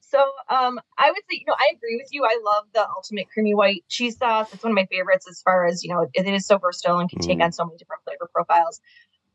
So 0.00 0.20
um, 0.48 0.78
I 0.96 1.10
would 1.10 1.22
say, 1.28 1.38
you 1.40 1.44
know, 1.46 1.56
I 1.58 1.72
agree 1.74 1.96
with 1.96 2.08
you. 2.12 2.24
I 2.24 2.38
love 2.44 2.66
the 2.72 2.86
ultimate 2.88 3.26
creamy 3.32 3.54
white 3.54 3.84
cheese 3.88 4.16
sauce. 4.16 4.52
It's 4.54 4.62
one 4.62 4.70
of 4.70 4.76
my 4.76 4.86
favorites 4.86 5.26
as 5.28 5.40
far 5.42 5.64
as, 5.64 5.82
you 5.82 5.92
know, 5.92 6.02
it, 6.02 6.10
it 6.14 6.32
is 6.32 6.46
so 6.46 6.58
versatile 6.58 7.00
and 7.00 7.10
can 7.10 7.18
mm. 7.18 7.26
take 7.26 7.40
on 7.40 7.50
so 7.50 7.64
many 7.64 7.78
different 7.78 8.04
flavor 8.04 8.30
profiles. 8.32 8.80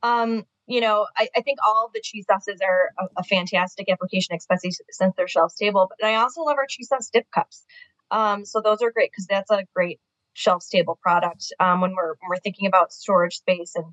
Um, 0.03 0.45
you 0.67 0.79
know, 0.79 1.07
I, 1.17 1.27
I, 1.35 1.41
think 1.41 1.59
all 1.67 1.87
of 1.87 1.93
the 1.93 1.99
cheese 2.01 2.25
sauces 2.31 2.61
are 2.61 2.91
a, 2.97 3.07
a, 3.17 3.23
fantastic 3.23 3.89
application, 3.89 4.35
especially 4.35 4.71
since 4.89 5.13
they're 5.17 5.27
shelf 5.27 5.51
stable. 5.51 5.89
But 5.89 6.07
I 6.07 6.15
also 6.15 6.43
love 6.43 6.55
our 6.57 6.67
cheese 6.69 6.87
sauce 6.87 7.09
dip 7.11 7.29
cups. 7.31 7.65
Um, 8.11 8.45
so 8.45 8.61
those 8.61 8.81
are 8.81 8.91
great 8.91 9.11
because 9.11 9.25
that's 9.25 9.51
a 9.51 9.65
great 9.75 9.99
shelf 10.33 10.63
stable 10.63 10.97
product 11.01 11.51
um, 11.59 11.81
when 11.81 11.91
we're 11.95 12.13
when 12.19 12.29
we're 12.29 12.37
thinking 12.37 12.67
about 12.67 12.93
storage 12.93 13.35
space 13.35 13.73
and 13.75 13.85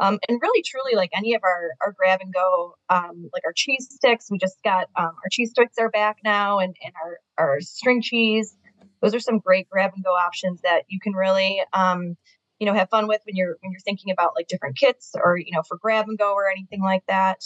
um, 0.00 0.18
and 0.28 0.40
really 0.40 0.62
truly 0.62 0.96
like 0.96 1.10
any 1.14 1.34
of 1.34 1.42
our 1.44 1.72
our 1.82 1.92
grab 1.92 2.20
and 2.22 2.32
go 2.32 2.74
um, 2.88 3.28
like 3.34 3.44
our 3.44 3.52
cheese 3.54 3.86
sticks. 3.90 4.30
We 4.30 4.38
just 4.38 4.56
got 4.64 4.88
um, 4.96 5.12
our 5.22 5.28
cheese 5.30 5.50
sticks 5.50 5.76
are 5.78 5.90
back 5.90 6.18
now, 6.24 6.58
and 6.58 6.74
and 6.82 6.92
our 7.04 7.18
our 7.36 7.60
string 7.60 8.00
cheese. 8.02 8.56
Those 9.02 9.14
are 9.14 9.20
some 9.20 9.38
great 9.38 9.68
grab 9.68 9.92
and 9.94 10.04
go 10.04 10.10
options 10.10 10.62
that 10.62 10.82
you 10.88 10.98
can 11.00 11.12
really 11.12 11.62
um, 11.74 12.16
you 12.58 12.66
know 12.66 12.72
have 12.72 12.88
fun 12.88 13.08
with 13.08 13.20
when 13.24 13.36
you're 13.36 13.56
when 13.60 13.72
you're 13.72 13.80
thinking 13.80 14.10
about 14.10 14.32
like 14.34 14.48
different 14.48 14.76
kits 14.76 15.14
or 15.22 15.36
you 15.36 15.52
know 15.52 15.62
for 15.68 15.76
grab 15.76 16.08
and 16.08 16.18
go 16.18 16.32
or 16.32 16.48
anything 16.50 16.82
like 16.82 17.04
that. 17.06 17.44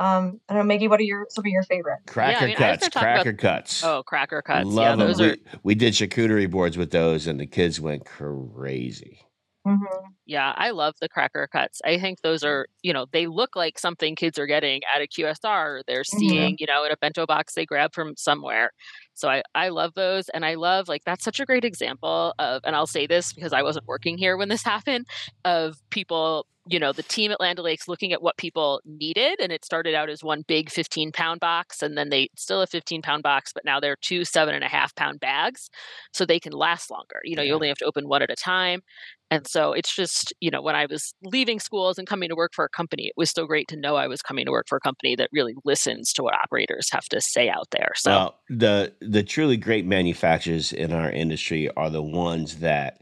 Um, 0.00 0.40
I 0.48 0.54
don't 0.54 0.62
know, 0.62 0.68
Maggie, 0.68 0.86
what 0.86 1.00
are 1.00 1.04
your 1.04 1.26
some 1.28 1.44
of 1.44 1.50
your 1.50 1.64
favorite? 1.64 1.98
Cracker 2.06 2.30
yeah, 2.30 2.44
I 2.44 2.46
mean, 2.46 2.56
cuts, 2.56 2.88
cracker 2.90 3.30
about, 3.30 3.40
cuts. 3.40 3.82
Oh, 3.82 4.04
cracker 4.04 4.40
cuts. 4.42 4.68
Love 4.68 5.00
yeah, 5.00 5.06
them. 5.06 5.18
We, 5.18 5.58
we 5.64 5.74
did 5.74 5.94
charcuterie 5.94 6.48
boards 6.48 6.78
with 6.78 6.92
those, 6.92 7.26
and 7.26 7.40
the 7.40 7.46
kids 7.46 7.80
went 7.80 8.06
crazy. 8.06 9.27
Mm-hmm. 9.68 10.06
Yeah, 10.26 10.52
I 10.56 10.70
love 10.70 10.94
the 11.00 11.08
cracker 11.08 11.46
cuts. 11.50 11.80
I 11.84 11.98
think 11.98 12.20
those 12.22 12.42
are, 12.42 12.66
you 12.82 12.92
know, 12.92 13.06
they 13.12 13.26
look 13.26 13.54
like 13.54 13.78
something 13.78 14.16
kids 14.16 14.38
are 14.38 14.46
getting 14.46 14.80
at 14.94 15.02
a 15.02 15.06
QSR. 15.06 15.82
They're 15.86 16.02
mm-hmm. 16.02 16.18
seeing, 16.18 16.52
mm-hmm. 16.52 16.54
you 16.58 16.66
know, 16.66 16.84
in 16.84 16.92
a 16.92 16.96
bento 16.96 17.26
box 17.26 17.54
they 17.54 17.66
grab 17.66 17.94
from 17.94 18.14
somewhere. 18.16 18.70
So 19.14 19.28
I, 19.28 19.42
I 19.54 19.68
love 19.68 19.94
those. 19.94 20.28
And 20.30 20.44
I 20.44 20.54
love, 20.54 20.88
like, 20.88 21.02
that's 21.04 21.24
such 21.24 21.40
a 21.40 21.44
great 21.44 21.64
example 21.64 22.34
of, 22.38 22.62
and 22.64 22.74
I'll 22.74 22.86
say 22.86 23.06
this 23.06 23.32
because 23.32 23.52
I 23.52 23.62
wasn't 23.62 23.86
working 23.86 24.16
here 24.16 24.36
when 24.36 24.48
this 24.48 24.62
happened, 24.68 25.06
of 25.44 25.76
people 25.90 26.46
you 26.68 26.78
know 26.78 26.92
the 26.92 27.02
team 27.02 27.30
at 27.30 27.40
land 27.40 27.58
O'Lakes 27.58 27.88
looking 27.88 28.12
at 28.12 28.22
what 28.22 28.36
people 28.36 28.80
needed 28.84 29.40
and 29.40 29.50
it 29.50 29.64
started 29.64 29.94
out 29.94 30.10
as 30.10 30.22
one 30.22 30.44
big 30.46 30.70
15 30.70 31.12
pound 31.12 31.40
box 31.40 31.82
and 31.82 31.96
then 31.96 32.10
they 32.10 32.28
still 32.36 32.60
a 32.60 32.66
15 32.66 33.02
pound 33.02 33.22
box 33.22 33.52
but 33.52 33.64
now 33.64 33.80
they're 33.80 33.96
two 34.00 34.24
seven 34.24 34.54
and 34.54 34.64
a 34.64 34.68
half 34.68 34.94
pound 34.94 35.20
bags 35.20 35.70
so 36.12 36.24
they 36.24 36.38
can 36.38 36.52
last 36.52 36.90
longer 36.90 37.20
you 37.24 37.34
know 37.34 37.42
yeah. 37.42 37.48
you 37.48 37.54
only 37.54 37.68
have 37.68 37.78
to 37.78 37.84
open 37.84 38.08
one 38.08 38.22
at 38.22 38.30
a 38.30 38.36
time 38.36 38.82
and 39.30 39.46
so 39.46 39.72
it's 39.72 39.94
just 39.94 40.32
you 40.40 40.50
know 40.50 40.62
when 40.62 40.74
i 40.74 40.86
was 40.86 41.14
leaving 41.22 41.60
schools 41.60 41.98
and 41.98 42.06
coming 42.06 42.28
to 42.28 42.34
work 42.34 42.52
for 42.54 42.64
a 42.64 42.68
company 42.68 43.06
it 43.06 43.14
was 43.16 43.30
so 43.30 43.46
great 43.46 43.68
to 43.68 43.76
know 43.76 43.96
i 43.96 44.06
was 44.06 44.22
coming 44.22 44.44
to 44.44 44.50
work 44.50 44.66
for 44.68 44.76
a 44.76 44.80
company 44.80 45.14
that 45.16 45.28
really 45.32 45.54
listens 45.64 46.12
to 46.12 46.22
what 46.22 46.34
operators 46.34 46.88
have 46.90 47.04
to 47.04 47.20
say 47.20 47.48
out 47.48 47.66
there 47.70 47.92
so. 47.94 48.10
Well, 48.10 48.40
the 48.48 48.92
the 49.00 49.22
truly 49.22 49.56
great 49.56 49.86
manufacturers 49.86 50.72
in 50.72 50.92
our 50.92 51.10
industry 51.10 51.68
are 51.76 51.90
the 51.90 52.02
ones 52.02 52.58
that 52.58 53.00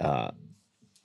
uh, 0.00 0.30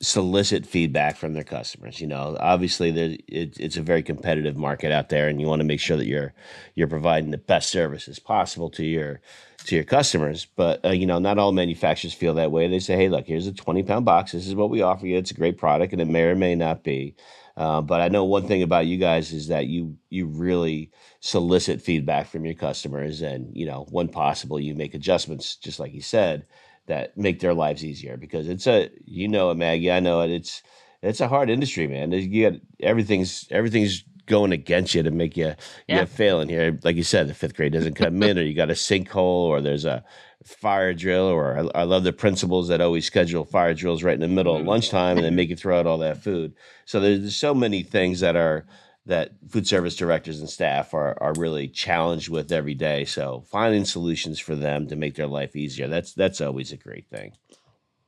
solicit 0.01 0.65
feedback 0.65 1.17
from 1.17 1.33
their 1.33 1.43
customers. 1.43 1.99
You 1.99 2.07
know, 2.07 2.38
obviously, 2.39 2.89
it, 2.89 3.57
it's 3.59 3.77
a 3.77 3.81
very 3.81 4.03
competitive 4.03 4.55
market 4.55 4.91
out 4.91 5.09
there, 5.09 5.27
and 5.27 5.39
you 5.41 5.47
want 5.47 5.59
to 5.62 5.67
make 5.67 5.79
sure 5.79 5.97
that 5.97 6.07
you're 6.07 6.33
you're 6.75 6.88
providing 6.88 7.31
the 7.31 7.38
best 7.38 7.69
services 7.69 8.19
possible 8.19 8.69
to 8.71 8.85
your 8.85 9.21
to 9.65 9.75
your 9.75 9.83
customers. 9.83 10.47
But 10.55 10.83
uh, 10.85 10.89
you 10.89 11.05
know, 11.05 11.19
not 11.19 11.38
all 11.38 11.51
manufacturers 11.51 12.13
feel 12.13 12.33
that 12.35 12.51
way. 12.51 12.67
They 12.67 12.79
say, 12.79 12.95
"Hey, 12.95 13.09
look, 13.09 13.27
here's 13.27 13.47
a 13.47 13.53
20 13.53 13.83
pound 13.83 14.05
box. 14.05 14.31
This 14.31 14.47
is 14.47 14.55
what 14.55 14.69
we 14.69 14.81
offer 14.81 15.05
you. 15.05 15.17
It's 15.17 15.31
a 15.31 15.35
great 15.35 15.57
product, 15.57 15.93
and 15.93 16.01
it 16.01 16.07
may 16.07 16.23
or 16.23 16.35
may 16.35 16.55
not 16.55 16.83
be." 16.83 17.15
Uh, 17.57 17.81
but 17.81 17.99
I 17.99 18.07
know 18.07 18.23
one 18.23 18.47
thing 18.47 18.63
about 18.63 18.85
you 18.85 18.97
guys 18.97 19.33
is 19.33 19.47
that 19.49 19.67
you 19.67 19.97
you 20.09 20.27
really 20.27 20.91
solicit 21.19 21.81
feedback 21.81 22.27
from 22.27 22.45
your 22.45 22.53
customers, 22.53 23.21
and 23.21 23.55
you 23.55 23.65
know, 23.65 23.85
when 23.91 24.07
possible, 24.07 24.59
you 24.59 24.75
make 24.75 24.93
adjustments, 24.93 25.57
just 25.57 25.77
like 25.77 25.93
you 25.93 26.01
said, 26.01 26.45
that 26.89 27.17
make 27.17 27.39
their 27.39 27.54
lives 27.54 27.86
easier. 27.86 28.17
Because 28.17 28.49
it's 28.49 28.67
a 28.67 28.89
you 29.06 29.28
know 29.28 29.52
it, 29.52 29.56
Maggie. 29.56 29.91
I 29.91 30.02
know 30.02 30.21
it. 30.21 30.30
It's 30.30 30.62
it's 31.02 31.21
a 31.21 31.28
hard 31.28 31.49
industry, 31.49 31.88
man. 31.88 32.12
You 32.12 32.52
got 32.52 32.60
everything's 32.82 33.47
everything's 33.49 34.04
going 34.25 34.52
against 34.52 34.93
you 34.93 35.04
to 35.04 35.12
make 35.12 35.38
you 35.38 35.56
yeah. 35.88 36.02
you 36.02 36.06
fail 36.06 36.41
in 36.41 36.49
here. 36.49 36.78
Like 36.84 36.97
you 36.97 37.04
said, 37.04 37.28
the 37.28 37.34
fifth 37.34 37.56
grade 37.56 37.73
doesn't 37.73 37.95
come 37.95 38.21
in, 38.21 38.38
or 38.38 38.41
you 38.41 38.54
got 38.54 38.69
a 38.69 38.73
sinkhole, 38.73 39.47
or 39.47 39.62
there's 39.62 39.86
a 39.86 40.04
fire 40.43 40.93
drill, 40.93 41.25
or 41.25 41.58
I, 41.75 41.82
I, 41.82 41.84
love 41.84 42.04
the 42.04 42.13
principals 42.13 42.69
that 42.69 42.82
always 42.82 43.06
schedule 43.06 43.43
fire 43.43 43.73
drills 43.73 44.04
right 44.04 44.13
in 44.13 44.21
the 44.21 44.28
middle 44.28 44.54
of 44.54 44.62
mm-hmm. 44.62 44.69
lunchtime 44.69 45.17
and 45.17 45.25
then 45.25 45.36
make 45.36 45.49
you 45.49 45.56
throw 45.56 45.80
out 45.80 45.86
all 45.86 45.97
that 45.97 46.23
food. 46.23 46.54
So 46.86 46.99
there's 46.99 47.36
so 47.36 47.54
many 47.54 47.84
things 47.84 48.21
that 48.21 48.36
are 48.36 48.65
that 49.10 49.32
food 49.50 49.67
service 49.67 49.95
directors 49.95 50.39
and 50.39 50.50
staff 50.50 50.93
are 50.93 51.22
are 51.22 51.34
really 51.38 51.67
challenged 51.67 52.30
with 52.30 52.52
every 52.52 52.76
day. 52.76 53.06
So 53.06 53.43
finding 53.52 53.86
solutions 53.86 54.39
for 54.39 54.56
them 54.56 54.88
to 54.88 54.95
make 54.95 55.15
their 55.15 55.28
life 55.28 55.56
easier 55.56 55.88
that's 55.88 56.13
that's 56.13 56.41
always 56.41 56.72
a 56.72 56.78
great 56.78 57.08
thing. 57.10 57.34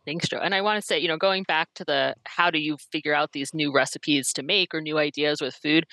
Thanks, 0.05 0.27
Joe. 0.29 0.39
And 0.39 0.55
I 0.55 0.61
want 0.61 0.81
to 0.81 0.85
say, 0.85 0.97
you 0.97 1.07
know, 1.07 1.17
going 1.17 1.43
back 1.43 1.69
to 1.75 1.85
the 1.85 2.15
how 2.25 2.49
do 2.49 2.57
you 2.59 2.77
figure 2.91 3.13
out 3.13 3.33
these 3.33 3.53
new 3.53 3.71
recipes 3.71 4.33
to 4.33 4.43
make 4.43 4.73
or 4.73 4.81
new 4.81 4.97
ideas 4.97 5.41
with 5.41 5.53
food, 5.53 5.85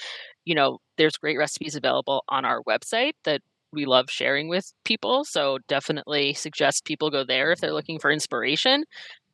you 0.47 0.55
know, 0.55 0.79
there's 0.97 1.17
great 1.17 1.37
recipes 1.37 1.75
available 1.75 2.25
on 2.29 2.47
our 2.47 2.63
website 2.63 3.13
that 3.25 3.43
we 3.71 3.85
love 3.85 4.07
sharing 4.09 4.49
with 4.49 4.73
people. 4.85 5.25
So 5.25 5.59
definitely 5.69 6.33
suggest 6.33 6.87
people 6.87 7.11
go 7.11 7.23
there 7.23 7.53
if 7.53 7.61
they're 7.61 7.75
looking 7.75 7.99
for 7.99 8.11
inspiration. 8.11 8.85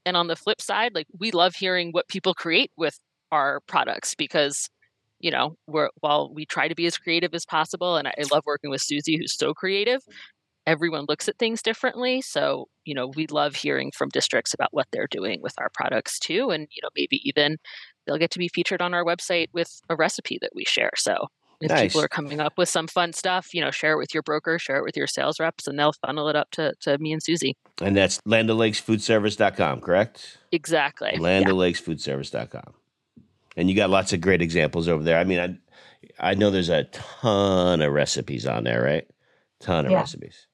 And 0.04 0.16
on 0.16 0.26
the 0.26 0.36
flip 0.36 0.60
side, 0.60 0.92
like 0.94 1.06
we 1.18 1.30
love 1.30 1.54
hearing 1.54 1.92
what 1.92 2.08
people 2.08 2.34
create 2.34 2.72
with 2.76 2.98
our 3.30 3.60
products 3.68 4.16
because 4.16 4.68
you 5.24 5.30
know 5.30 5.56
we're 5.66 5.88
while 6.00 6.30
we 6.32 6.44
try 6.44 6.68
to 6.68 6.74
be 6.74 6.84
as 6.84 6.98
creative 6.98 7.34
as 7.34 7.46
possible 7.46 7.96
and 7.96 8.06
I, 8.06 8.12
I 8.18 8.24
love 8.30 8.42
working 8.44 8.70
with 8.70 8.82
Susie 8.82 9.16
who's 9.16 9.36
so 9.36 9.54
creative 9.54 10.02
mm-hmm. 10.02 10.12
everyone 10.66 11.06
looks 11.08 11.28
at 11.28 11.38
things 11.38 11.62
differently 11.62 12.20
so 12.20 12.66
you 12.84 12.94
know 12.94 13.10
we 13.16 13.26
love 13.28 13.56
hearing 13.56 13.90
from 13.96 14.10
districts 14.10 14.52
about 14.52 14.68
what 14.72 14.86
they're 14.92 15.08
doing 15.10 15.40
with 15.42 15.54
our 15.58 15.70
products 15.72 16.18
too 16.18 16.50
and 16.50 16.68
you 16.70 16.82
know 16.82 16.90
maybe 16.94 17.20
even 17.24 17.56
they'll 18.06 18.18
get 18.18 18.30
to 18.32 18.38
be 18.38 18.48
featured 18.48 18.82
on 18.82 18.92
our 18.92 19.04
website 19.04 19.48
with 19.54 19.80
a 19.88 19.96
recipe 19.96 20.38
that 20.42 20.50
we 20.54 20.64
share 20.64 20.92
so 20.96 21.26
if 21.60 21.70
nice. 21.70 21.92
people 21.92 22.02
are 22.02 22.08
coming 22.08 22.40
up 22.40 22.58
with 22.58 22.68
some 22.68 22.88
fun 22.88 23.12
stuff, 23.12 23.54
you 23.54 23.60
know, 23.60 23.70
share 23.70 23.92
it 23.92 23.96
with 23.96 24.12
your 24.12 24.24
broker, 24.24 24.58
share 24.58 24.78
it 24.78 24.82
with 24.82 24.96
your 24.96 25.06
sales 25.06 25.38
reps, 25.38 25.68
and 25.68 25.78
they'll 25.78 25.94
funnel 26.04 26.28
it 26.28 26.36
up 26.36 26.50
to, 26.50 26.74
to 26.80 26.98
me 26.98 27.12
and 27.12 27.22
Susie. 27.22 27.56
And 27.80 27.96
that's 27.96 28.20
Land 28.26 28.50
Foodservice.com, 28.50 29.80
correct? 29.80 30.38
Exactly. 30.52 31.16
Land 31.16 31.46
Foodservice.com. 31.46 32.74
And 33.56 33.68
you 33.68 33.76
got 33.76 33.90
lots 33.90 34.12
of 34.12 34.20
great 34.20 34.42
examples 34.42 34.88
over 34.88 35.02
there. 35.02 35.18
I 35.18 35.24
mean, 35.24 35.38
I, 35.38 36.30
I 36.30 36.34
know 36.34 36.50
there's 36.50 36.68
a 36.68 36.84
ton 36.84 37.82
of 37.82 37.92
recipes 37.92 38.46
on 38.46 38.64
there, 38.64 38.82
right? 38.82 39.06
Ton 39.60 39.86
of 39.86 39.92
yeah. 39.92 39.98
recipes. 39.98 40.46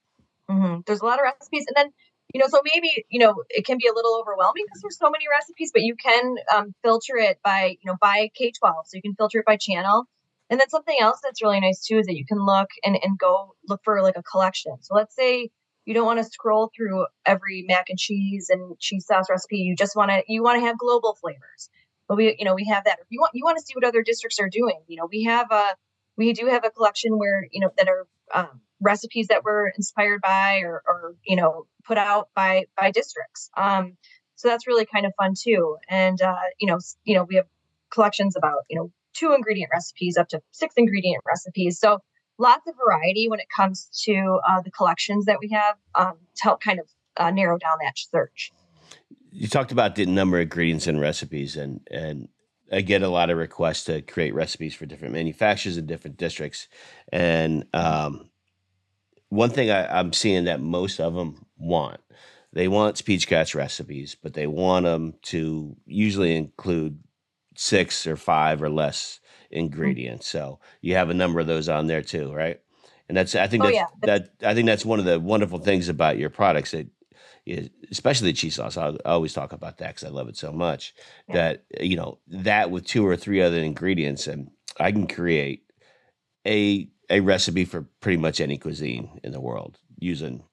Mm-hmm. 0.51 0.81
There's 0.87 1.01
a 1.01 1.05
lot 1.05 1.19
of 1.19 1.25
recipes. 1.25 1.65
And 1.69 1.77
then, 1.77 1.93
you 2.35 2.41
know, 2.41 2.47
so 2.49 2.61
maybe, 2.65 3.05
you 3.09 3.21
know, 3.21 3.43
it 3.49 3.65
can 3.65 3.79
be 3.79 3.87
a 3.87 3.95
little 3.95 4.19
overwhelming 4.21 4.65
because 4.67 4.83
there's 4.83 4.99
so 4.99 5.11
many 5.11 5.25
recipes, 5.31 5.71
but 5.73 5.83
you 5.83 5.97
can 5.97 6.37
um, 6.55 6.75
filter 6.83 7.17
it 7.17 7.39
by, 7.43 7.77
you 7.81 7.91
know, 7.91 7.97
by 8.01 8.31
K 8.35 8.53
12. 8.59 8.87
So 8.87 8.97
you 8.97 9.03
can 9.03 9.15
filter 9.15 9.39
it 9.39 9.47
by 9.47 9.57
channel 9.57 10.07
and 10.51 10.59
then 10.59 10.69
something 10.69 10.97
else 11.01 11.21
that's 11.23 11.43
really 11.43 11.61
nice 11.61 11.81
too 11.81 11.99
is 11.99 12.07
that 12.07 12.17
you 12.17 12.27
can 12.27 12.45
look 12.45 12.69
and, 12.85 12.99
and 13.01 13.17
go 13.17 13.55
look 13.69 13.81
for 13.85 14.03
like 14.03 14.17
a 14.17 14.23
collection. 14.23 14.77
So 14.81 14.95
let's 14.95 15.15
say 15.15 15.51
you 15.85 15.95
don't 15.95 16.05
want 16.05 16.19
to 16.19 16.25
scroll 16.25 16.71
through 16.77 17.07
every 17.25 17.65
mac 17.67 17.89
and 17.89 17.99
cheese 17.99 18.51
and 18.51 18.77
cheese 18.81 19.07
sauce 19.07 19.31
recipe. 19.31 19.59
You 19.59 19.77
just 19.77 19.95
want 19.95 20.11
to 20.11 20.23
you 20.27 20.43
want 20.43 20.61
to 20.61 20.67
have 20.67 20.77
global 20.77 21.15
flavors. 21.15 21.71
But 22.11 22.17
we 22.17 22.35
you 22.41 22.45
know 22.45 22.57
we 22.57 22.65
have 22.65 22.83
that. 22.87 22.99
If 23.01 23.07
you 23.11 23.21
want 23.21 23.31
you 23.35 23.45
want 23.45 23.57
to 23.59 23.65
see 23.65 23.73
what 23.77 23.85
other 23.85 24.03
districts 24.03 24.41
are 24.41 24.49
doing, 24.49 24.81
you 24.89 24.97
know 24.97 25.09
we 25.09 25.23
have 25.23 25.47
a 25.53 25.77
we 26.17 26.33
do 26.33 26.47
have 26.47 26.65
a 26.65 26.71
collection 26.71 27.17
where 27.19 27.47
you 27.53 27.61
know 27.61 27.71
that 27.79 27.87
are 27.89 28.09
um, 28.35 28.61
recipes 28.81 29.29
that 29.29 29.45
were 29.45 29.73
inspired 29.77 30.21
by 30.21 30.59
or, 30.63 30.83
or 30.89 31.15
you 31.25 31.37
know 31.37 31.69
put 31.85 31.99
out 31.99 32.29
by 32.35 32.65
by 32.77 32.91
districts. 32.91 33.49
Um, 33.57 33.97
so 34.35 34.49
that's 34.49 34.67
really 34.67 34.87
kind 34.87 35.07
of 35.07 35.13
fun 35.17 35.35
too. 35.41 35.77
And 35.89 36.21
uh, 36.21 36.35
you 36.59 36.67
know 36.67 36.81
you 37.05 37.15
know 37.15 37.23
we 37.29 37.37
have 37.37 37.47
collections 37.93 38.35
about 38.37 38.65
you 38.69 38.77
know 38.77 38.91
two 39.15 39.33
ingredient 39.33 39.71
recipes 39.73 40.17
up 40.17 40.27
to 40.31 40.41
six 40.51 40.75
ingredient 40.77 41.23
recipes. 41.25 41.79
So 41.79 42.01
lots 42.39 42.67
of 42.67 42.75
variety 42.85 43.29
when 43.29 43.39
it 43.39 43.47
comes 43.57 43.89
to 44.07 44.41
uh, 44.49 44.63
the 44.63 44.73
collections 44.73 45.27
that 45.27 45.39
we 45.41 45.51
have 45.51 45.77
um, 45.95 46.15
to 46.39 46.43
help 46.43 46.61
kind 46.61 46.81
of 46.81 46.89
uh, 47.17 47.31
narrow 47.31 47.57
down 47.57 47.77
that 47.85 47.95
search. 47.97 48.51
You 49.33 49.49
talked 49.49 49.73
about 49.73 49.95
the 49.95 50.07
number 50.07 50.39
of 50.39 50.43
ingredients 50.43 50.87
and 50.87 51.01
recipes, 51.01 51.57
and 51.57 51.81
and 51.91 52.29
I 52.73 52.81
get 52.81 53.03
a 53.03 53.09
lot 53.09 53.31
of 53.31 53.39
requests 53.39 53.85
to 53.85 54.03
create 54.03 54.35
recipes 54.35 54.75
for 54.75 54.87
different 54.87 55.15
manufacturers 55.15 55.77
in 55.77 55.87
different 55.87 56.17
districts. 56.17 56.69
And 57.13 57.67
um, 57.75 58.31
one 59.29 59.51
thing 59.51 59.71
I, 59.71 59.99
I'm 59.99 60.13
seeing 60.13 60.45
that 60.45 60.61
most 60.61 61.01
of 61.01 61.15
them 61.15 61.47
want 61.59 62.01
they 62.53 62.69
want 62.69 62.99
speed 62.99 63.23
scratch 63.23 63.55
recipes, 63.55 64.17
but 64.21 64.35
they 64.35 64.47
want 64.47 64.85
them 64.85 65.15
to 65.23 65.77
usually 65.87 66.37
include 66.37 66.99
six 67.57 68.07
or 68.07 68.17
five 68.17 68.63
or 68.63 68.71
less 68.71 69.21
mm. 69.53 69.59
ingredients. 69.59 70.27
So 70.27 70.59
you 70.81 70.95
have 70.97 71.11
a 71.11 71.15
number 71.15 71.41
of 71.41 71.47
those 71.47 71.69
on 71.69 71.87
there 71.87 72.03
too, 72.03 72.33
right? 72.33 72.61
And 73.09 73.17
that's 73.17 73.35
I 73.35 73.47
think 73.47 73.63
oh, 73.63 73.67
that's, 73.67 73.77
yeah. 73.77 73.87
that 74.03 74.31
I 74.43 74.55
think 74.55 74.67
that's 74.67 74.85
one 74.85 74.99
of 74.99 75.05
the 75.05 75.19
wonderful 75.19 75.59
things 75.59 75.89
about 75.89 76.19
your 76.19 76.31
products 76.31 76.73
that 76.73 76.87
especially 77.91 78.31
the 78.31 78.37
cheese 78.37 78.57
sauce. 78.57 78.77
I, 78.77 78.95
always 79.05 79.33
talk 79.33 79.53
about 79.53 79.79
that 79.79 79.89
because 79.89 80.05
I 80.05 80.11
love 80.11 80.29
it 80.29 80.37
so 80.37 80.53
much. 80.53 80.95
Yeah. 81.29 81.35
That 81.35 81.65
you 81.81 81.97
know 81.97 82.19
that 82.29 82.71
with 82.71 82.87
two 82.87 83.07
or 83.07 83.17
three 83.17 83.41
other 83.41 83.59
ingredients, 83.59 84.27
and 84.27 84.51
I 84.79 84.93
can 84.93 85.07
create 85.07 85.65
a 86.47 86.89
a 87.09 87.21
recipe 87.21 87.65
for 87.65 87.83
pretty 88.01 88.19
much 88.19 88.41
any 88.41 88.57
cuisine 88.57 89.21
in 89.25 89.33
the 89.33 89.41
world 89.41 89.79
using 89.99 90.45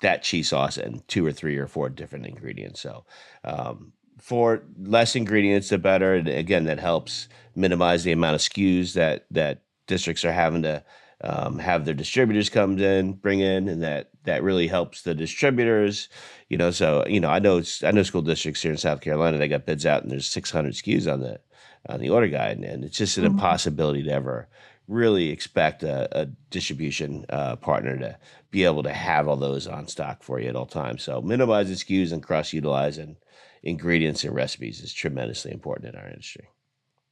that 0.00 0.22
cheese 0.22 0.48
sauce 0.48 0.78
and 0.78 1.06
two 1.08 1.24
or 1.24 1.32
three 1.32 1.58
or 1.58 1.66
four 1.66 1.90
different 1.90 2.26
ingredients. 2.26 2.80
So 2.80 3.04
um, 3.44 3.92
for 4.18 4.62
less 4.78 5.14
ingredients, 5.14 5.68
the 5.68 5.78
better. 5.78 6.14
And 6.14 6.28
again, 6.28 6.64
that 6.64 6.78
helps 6.78 7.28
minimize 7.54 8.04
the 8.04 8.12
amount 8.12 8.36
of 8.36 8.40
SKUs 8.40 8.94
that 8.94 9.26
that 9.30 9.62
districts 9.86 10.24
are 10.24 10.32
having 10.32 10.62
to 10.62 10.82
um, 11.22 11.58
have 11.58 11.84
their 11.84 11.94
distributors 11.94 12.48
come 12.48 12.78
in, 12.78 13.14
bring 13.14 13.40
in, 13.40 13.68
and 13.68 13.82
that 13.82 14.09
that 14.24 14.42
really 14.42 14.66
helps 14.66 15.02
the 15.02 15.14
distributors. 15.14 16.08
You 16.48 16.58
know, 16.58 16.70
so 16.70 17.04
you 17.06 17.20
know, 17.20 17.30
I 17.30 17.38
know 17.38 17.62
I 17.82 17.90
know 17.90 18.02
school 18.02 18.22
districts 18.22 18.62
here 18.62 18.72
in 18.72 18.78
South 18.78 19.00
Carolina. 19.00 19.38
They 19.38 19.48
got 19.48 19.66
bids 19.66 19.86
out, 19.86 20.02
and 20.02 20.10
there's 20.10 20.28
600 20.28 20.74
SKUs 20.74 21.12
on 21.12 21.20
the 21.20 21.40
on 21.88 22.00
the 22.00 22.10
order 22.10 22.28
guide, 22.28 22.58
and 22.58 22.84
it's 22.84 22.98
just 22.98 23.16
an 23.16 23.24
mm-hmm. 23.24 23.34
impossibility 23.34 24.02
to 24.02 24.12
ever 24.12 24.48
really 24.90 25.30
expect 25.30 25.82
a, 25.84 26.08
a 26.18 26.26
distribution 26.50 27.24
uh, 27.30 27.54
partner 27.56 27.96
to 27.96 28.18
be 28.50 28.64
able 28.64 28.82
to 28.82 28.92
have 28.92 29.28
all 29.28 29.36
those 29.36 29.68
on 29.68 29.86
stock 29.86 30.22
for 30.22 30.40
you 30.40 30.48
at 30.48 30.56
all 30.56 30.66
times. 30.66 31.04
So 31.04 31.22
minimizing 31.22 31.76
SKUs 31.76 32.12
and 32.12 32.22
cross 32.22 32.52
utilizing 32.52 33.16
ingredients 33.62 34.24
and 34.24 34.34
recipes 34.34 34.80
is 34.80 34.92
tremendously 34.92 35.52
important 35.52 35.94
in 35.94 36.00
our 36.00 36.08
industry. 36.08 36.48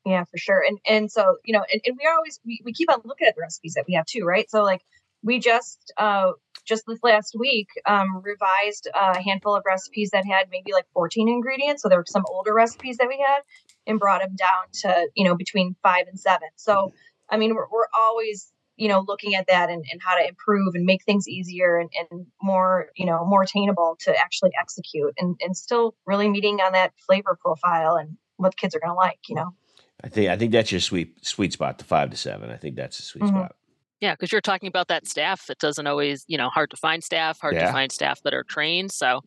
Yeah, 0.04 0.24
for 0.24 0.38
sure. 0.38 0.64
And 0.66 0.78
and 0.88 1.10
so, 1.10 1.36
you 1.44 1.52
know, 1.52 1.64
and, 1.72 1.80
and 1.84 1.96
we 2.00 2.08
always 2.08 2.40
we, 2.44 2.60
we 2.64 2.72
keep 2.72 2.90
on 2.90 3.00
looking 3.04 3.26
at 3.28 3.36
the 3.36 3.42
recipes 3.42 3.74
that 3.74 3.84
we 3.86 3.94
have 3.94 4.06
too, 4.06 4.24
right? 4.24 4.50
So 4.50 4.62
like 4.62 4.82
we 5.22 5.38
just 5.38 5.92
uh 5.96 6.32
just 6.66 6.84
this 6.86 6.98
last 7.02 7.34
week 7.38 7.68
um 7.86 8.22
revised 8.22 8.88
a 8.94 9.20
handful 9.20 9.56
of 9.56 9.62
recipes 9.66 10.10
that 10.10 10.24
had 10.24 10.48
maybe 10.50 10.72
like 10.72 10.86
14 10.92 11.28
ingredients. 11.28 11.82
So 11.82 11.88
there 11.88 11.98
were 11.98 12.04
some 12.06 12.24
older 12.28 12.54
recipes 12.54 12.98
that 12.98 13.08
we 13.08 13.24
had 13.26 13.42
and 13.86 13.98
brought 13.98 14.20
them 14.20 14.36
down 14.36 14.66
to, 14.82 15.08
you 15.14 15.24
know, 15.24 15.34
between 15.34 15.76
five 15.82 16.06
and 16.08 16.18
seven. 16.18 16.48
So 16.56 16.92
I 17.28 17.36
mean 17.36 17.54
we're 17.54 17.68
we're 17.70 17.88
always 17.98 18.52
you 18.78 18.88
know 18.88 19.04
looking 19.06 19.34
at 19.34 19.46
that 19.48 19.68
and, 19.68 19.84
and 19.90 20.00
how 20.02 20.16
to 20.16 20.26
improve 20.26 20.74
and 20.74 20.86
make 20.86 21.04
things 21.04 21.28
easier 21.28 21.76
and, 21.78 21.90
and 22.10 22.26
more 22.40 22.88
you 22.96 23.04
know 23.04 23.26
more 23.26 23.42
attainable 23.42 23.98
to 24.00 24.16
actually 24.16 24.52
execute 24.58 25.12
and, 25.18 25.36
and 25.42 25.56
still 25.56 25.94
really 26.06 26.28
meeting 26.28 26.60
on 26.60 26.72
that 26.72 26.92
flavor 27.06 27.36
profile 27.40 27.96
and 27.96 28.16
what 28.36 28.56
kids 28.56 28.74
are 28.74 28.80
going 28.80 28.90
to 28.90 28.94
like 28.94 29.18
you 29.28 29.34
know 29.34 29.52
i 30.02 30.08
think 30.08 30.30
i 30.30 30.36
think 30.36 30.52
that's 30.52 30.72
your 30.72 30.80
sweet 30.80 31.26
sweet 31.26 31.52
spot 31.52 31.78
the 31.78 31.84
five 31.84 32.08
to 32.10 32.16
seven 32.16 32.50
i 32.50 32.56
think 32.56 32.76
that's 32.76 32.98
a 33.00 33.02
sweet 33.02 33.24
mm-hmm. 33.24 33.36
spot 33.36 33.56
yeah 34.00 34.14
because 34.14 34.32
you're 34.32 34.40
talking 34.40 34.68
about 34.68 34.88
that 34.88 35.06
staff 35.06 35.46
that 35.46 35.58
doesn't 35.58 35.86
always 35.86 36.24
you 36.28 36.38
know 36.38 36.48
hard 36.48 36.70
to 36.70 36.76
find 36.76 37.02
staff 37.02 37.38
hard 37.40 37.54
yeah. 37.54 37.66
to 37.66 37.72
find 37.72 37.92
staff 37.92 38.20
that 38.22 38.34
are 38.34 38.44
trained 38.44 38.92
so 38.92 39.20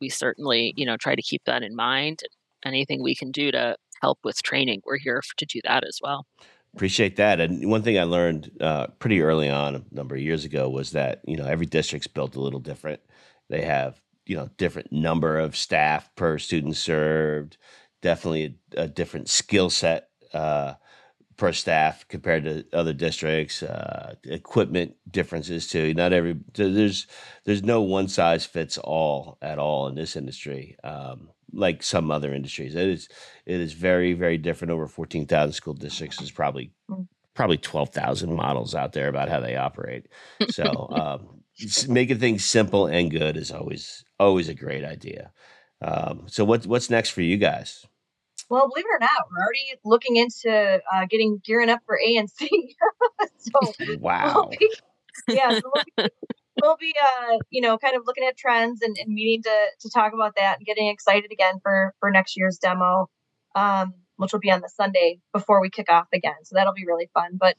we 0.00 0.08
certainly 0.08 0.72
you 0.76 0.86
know 0.86 0.96
try 0.96 1.14
to 1.14 1.22
keep 1.22 1.42
that 1.44 1.62
in 1.62 1.74
mind 1.74 2.20
anything 2.64 3.02
we 3.02 3.14
can 3.14 3.30
do 3.30 3.50
to 3.50 3.76
help 4.00 4.18
with 4.24 4.42
training 4.42 4.80
we're 4.84 4.98
here 4.98 5.20
to 5.36 5.46
do 5.46 5.60
that 5.64 5.84
as 5.84 5.98
well 6.02 6.26
Appreciate 6.74 7.16
that. 7.16 7.38
And 7.38 7.70
one 7.70 7.82
thing 7.82 7.98
I 7.98 8.04
learned 8.04 8.50
uh, 8.58 8.86
pretty 8.98 9.20
early 9.20 9.50
on 9.50 9.74
a 9.74 9.84
number 9.90 10.14
of 10.14 10.22
years 10.22 10.46
ago 10.46 10.70
was 10.70 10.92
that 10.92 11.20
you 11.26 11.36
know 11.36 11.44
every 11.44 11.66
district's 11.66 12.06
built 12.06 12.34
a 12.34 12.40
little 12.40 12.60
different. 12.60 13.00
They 13.50 13.60
have 13.62 14.00
you 14.24 14.36
know 14.36 14.48
different 14.56 14.90
number 14.90 15.38
of 15.38 15.54
staff 15.54 16.10
per 16.16 16.38
student 16.38 16.76
served, 16.76 17.58
definitely 18.00 18.58
a, 18.74 18.82
a 18.84 18.88
different 18.88 19.28
skill 19.28 19.68
set 19.68 20.08
uh, 20.32 20.74
per 21.36 21.52
staff 21.52 22.06
compared 22.08 22.44
to 22.44 22.64
other 22.72 22.92
districts. 22.92 23.62
Uh, 23.62 24.14
equipment 24.24 24.94
differences 25.10 25.68
too. 25.68 25.94
Not 25.94 26.12
every 26.12 26.38
there's 26.54 27.06
there's 27.44 27.62
no 27.62 27.82
one 27.82 28.08
size 28.08 28.44
fits 28.44 28.78
all 28.78 29.38
at 29.42 29.58
all 29.58 29.88
in 29.88 29.94
this 29.94 30.16
industry. 30.16 30.76
Um, 30.84 31.30
like 31.54 31.82
some 31.82 32.10
other 32.10 32.32
industries, 32.32 32.74
it 32.74 32.88
is 32.88 33.08
it 33.46 33.60
is 33.60 33.72
very 33.72 34.12
very 34.12 34.38
different. 34.38 34.72
Over 34.72 34.86
fourteen 34.86 35.26
thousand 35.26 35.52
school 35.52 35.74
districts 35.74 36.20
is 36.20 36.30
probably 36.30 36.72
mm. 36.90 37.06
probably 37.34 37.58
twelve 37.58 37.90
thousand 37.90 38.34
models 38.34 38.74
out 38.74 38.92
there 38.92 39.08
about 39.08 39.28
how 39.28 39.40
they 39.40 39.56
operate. 39.56 40.06
So 40.50 40.88
um, 40.90 41.42
making 41.88 42.18
things 42.18 42.44
simple 42.44 42.86
and 42.86 43.10
good 43.10 43.36
is 43.36 43.50
always 43.50 44.04
always 44.18 44.48
a 44.48 44.54
great 44.54 44.84
idea. 44.84 45.32
Um, 45.80 46.24
so 46.26 46.44
what's 46.44 46.66
what's 46.66 46.90
next 46.90 47.10
for 47.10 47.22
you 47.22 47.36
guys? 47.36 47.86
Well, 48.52 48.68
believe 48.68 48.84
it 48.84 48.96
or 48.96 49.00
not, 49.00 49.28
we're 49.30 49.42
already 49.42 49.80
looking 49.82 50.16
into 50.16 50.82
uh, 50.92 51.06
getting 51.08 51.40
gearing 51.42 51.70
up 51.70 51.80
for 51.86 51.98
ANC. 51.98 52.36
so 53.38 53.96
wow, 53.98 54.34
we'll 54.34 54.48
be, 54.50 54.70
yeah, 55.26 55.58
so 55.58 55.62
we'll 55.74 55.84
be, 55.96 56.12
we'll 56.60 56.76
be 56.76 56.94
uh, 57.02 57.38
you 57.48 57.62
know 57.62 57.78
kind 57.78 57.96
of 57.96 58.02
looking 58.04 58.24
at 58.28 58.36
trends 58.36 58.82
and, 58.82 58.94
and, 59.00 59.08
meeting 59.08 59.42
to 59.44 59.66
to 59.80 59.88
talk 59.88 60.12
about 60.12 60.34
that 60.36 60.58
and 60.58 60.66
getting 60.66 60.88
excited 60.88 61.32
again 61.32 61.60
for 61.62 61.94
for 61.98 62.10
next 62.10 62.36
year's 62.36 62.58
demo, 62.58 63.08
um, 63.56 63.94
which 64.16 64.34
will 64.34 64.40
be 64.40 64.50
on 64.50 64.60
the 64.60 64.68
Sunday 64.68 65.18
before 65.32 65.62
we 65.62 65.70
kick 65.70 65.90
off 65.90 66.08
again. 66.12 66.44
So 66.44 66.54
that'll 66.54 66.74
be 66.74 66.84
really 66.86 67.08
fun. 67.14 67.38
But 67.40 67.56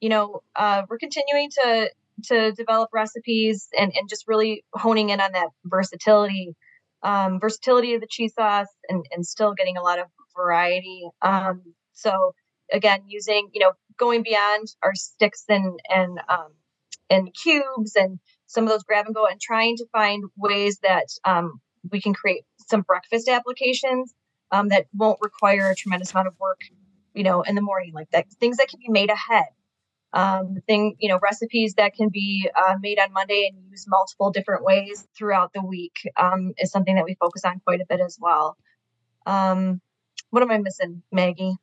you 0.00 0.08
know, 0.08 0.42
uh, 0.56 0.84
we're 0.88 0.96
continuing 0.96 1.50
to 1.50 1.90
to 2.28 2.52
develop 2.52 2.88
recipes 2.94 3.68
and 3.78 3.92
and 3.94 4.08
just 4.08 4.26
really 4.26 4.64
honing 4.72 5.10
in 5.10 5.20
on 5.20 5.32
that 5.32 5.48
versatility 5.66 6.56
um, 7.02 7.40
versatility 7.40 7.92
of 7.92 8.00
the 8.00 8.06
cheese 8.06 8.32
sauce 8.34 8.68
and, 8.88 9.04
and 9.10 9.26
still 9.26 9.52
getting 9.54 9.76
a 9.76 9.82
lot 9.82 9.98
of 9.98 10.06
variety. 10.40 11.08
Um, 11.22 11.74
so 11.92 12.34
again, 12.72 13.00
using, 13.06 13.48
you 13.52 13.60
know, 13.60 13.72
going 13.98 14.22
beyond 14.22 14.68
our 14.82 14.94
sticks 14.94 15.44
and, 15.48 15.78
and, 15.88 16.18
um, 16.28 16.52
and 17.08 17.34
cubes 17.34 17.96
and 17.96 18.18
some 18.46 18.64
of 18.64 18.70
those 18.70 18.82
grab 18.82 19.06
and 19.06 19.14
go 19.14 19.26
and 19.26 19.40
trying 19.40 19.76
to 19.76 19.86
find 19.92 20.24
ways 20.36 20.78
that 20.82 21.06
um, 21.24 21.60
we 21.90 22.00
can 22.00 22.14
create 22.14 22.44
some 22.68 22.82
breakfast 22.82 23.28
applications 23.28 24.14
um, 24.52 24.68
that 24.68 24.86
won't 24.94 25.18
require 25.20 25.70
a 25.70 25.74
tremendous 25.74 26.12
amount 26.12 26.28
of 26.28 26.34
work, 26.40 26.60
you 27.14 27.22
know, 27.22 27.42
in 27.42 27.54
the 27.54 27.60
morning, 27.60 27.92
like 27.94 28.10
that, 28.10 28.26
things 28.40 28.56
that 28.56 28.68
can 28.68 28.80
be 28.80 28.90
made 28.90 29.10
ahead 29.10 29.46
um, 30.12 30.56
thing, 30.66 30.96
you 30.98 31.08
know, 31.08 31.18
recipes 31.22 31.74
that 31.74 31.94
can 31.94 32.08
be 32.08 32.50
uh, 32.56 32.76
made 32.80 32.98
on 32.98 33.12
Monday 33.12 33.50
and 33.52 33.70
used 33.70 33.86
multiple 33.88 34.30
different 34.30 34.64
ways 34.64 35.06
throughout 35.16 35.52
the 35.52 35.62
week 35.62 35.94
um, 36.16 36.52
is 36.58 36.70
something 36.70 36.96
that 36.96 37.04
we 37.04 37.16
focus 37.20 37.44
on 37.44 37.60
quite 37.64 37.80
a 37.80 37.86
bit 37.88 38.00
as 38.00 38.18
well. 38.20 38.56
Um, 39.26 39.80
what 40.30 40.42
am 40.42 40.50
I 40.50 40.58
missing, 40.58 41.02
Maggie? 41.12 41.56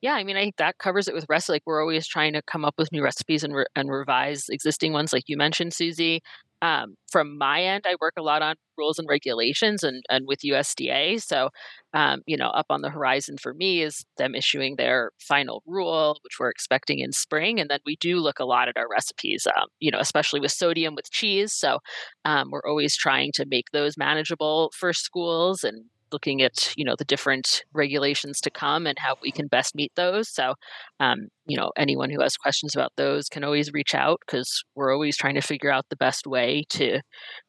Yeah, 0.00 0.12
I 0.12 0.24
mean, 0.24 0.36
I 0.36 0.42
think 0.42 0.56
that 0.56 0.76
covers 0.76 1.08
it 1.08 1.14
with 1.14 1.24
rest. 1.30 1.48
Like 1.48 1.62
we're 1.64 1.80
always 1.80 2.06
trying 2.06 2.34
to 2.34 2.42
come 2.42 2.64
up 2.64 2.74
with 2.76 2.92
new 2.92 3.02
recipes 3.02 3.42
and, 3.42 3.54
re- 3.54 3.66
and 3.74 3.90
revise 3.90 4.50
existing 4.50 4.92
ones, 4.92 5.14
like 5.14 5.24
you 5.28 5.36
mentioned, 5.38 5.72
Susie. 5.72 6.20
Um, 6.60 6.96
from 7.10 7.36
my 7.38 7.62
end, 7.62 7.84
I 7.86 7.96
work 8.00 8.14
a 8.18 8.22
lot 8.22 8.42
on 8.42 8.56
rules 8.78 8.98
and 8.98 9.08
regulations 9.08 9.82
and, 9.82 10.02
and 10.10 10.26
with 10.26 10.40
USDA. 10.40 11.22
So, 11.22 11.50
um, 11.92 12.20
you 12.26 12.36
know, 12.36 12.48
up 12.48 12.66
on 12.70 12.82
the 12.82 12.90
horizon 12.90 13.36
for 13.38 13.54
me 13.54 13.82
is 13.82 14.04
them 14.18 14.34
issuing 14.34 14.76
their 14.76 15.10
final 15.18 15.62
rule, 15.66 16.18
which 16.22 16.38
we're 16.38 16.50
expecting 16.50 16.98
in 17.00 17.12
spring. 17.12 17.60
And 17.60 17.70
then 17.70 17.80
we 17.84 17.96
do 17.96 18.18
look 18.18 18.38
a 18.38 18.46
lot 18.46 18.68
at 18.68 18.76
our 18.76 18.88
recipes, 18.88 19.46
um, 19.56 19.68
you 19.80 19.90
know, 19.90 19.98
especially 20.00 20.40
with 20.40 20.52
sodium 20.52 20.94
with 20.94 21.10
cheese. 21.10 21.52
So 21.52 21.78
um, 22.24 22.50
we're 22.50 22.66
always 22.66 22.96
trying 22.96 23.32
to 23.32 23.46
make 23.46 23.70
those 23.72 23.96
manageable 23.96 24.70
for 24.74 24.92
schools 24.92 25.64
and 25.64 25.84
looking 26.12 26.42
at 26.42 26.72
you 26.76 26.84
know 26.84 26.94
the 26.96 27.04
different 27.04 27.64
regulations 27.72 28.40
to 28.40 28.50
come 28.50 28.86
and 28.86 28.98
how 28.98 29.16
we 29.22 29.30
can 29.30 29.46
best 29.46 29.74
meet 29.74 29.92
those. 29.96 30.28
So 30.28 30.54
um, 31.00 31.28
you 31.46 31.56
know 31.56 31.72
anyone 31.76 32.10
who 32.10 32.20
has 32.20 32.36
questions 32.36 32.74
about 32.74 32.92
those 32.96 33.28
can 33.28 33.44
always 33.44 33.72
reach 33.72 33.94
out 33.94 34.20
because 34.26 34.64
we're 34.74 34.92
always 34.92 35.16
trying 35.16 35.34
to 35.34 35.40
figure 35.40 35.70
out 35.70 35.86
the 35.90 35.96
best 35.96 36.26
way 36.26 36.64
to 36.70 37.00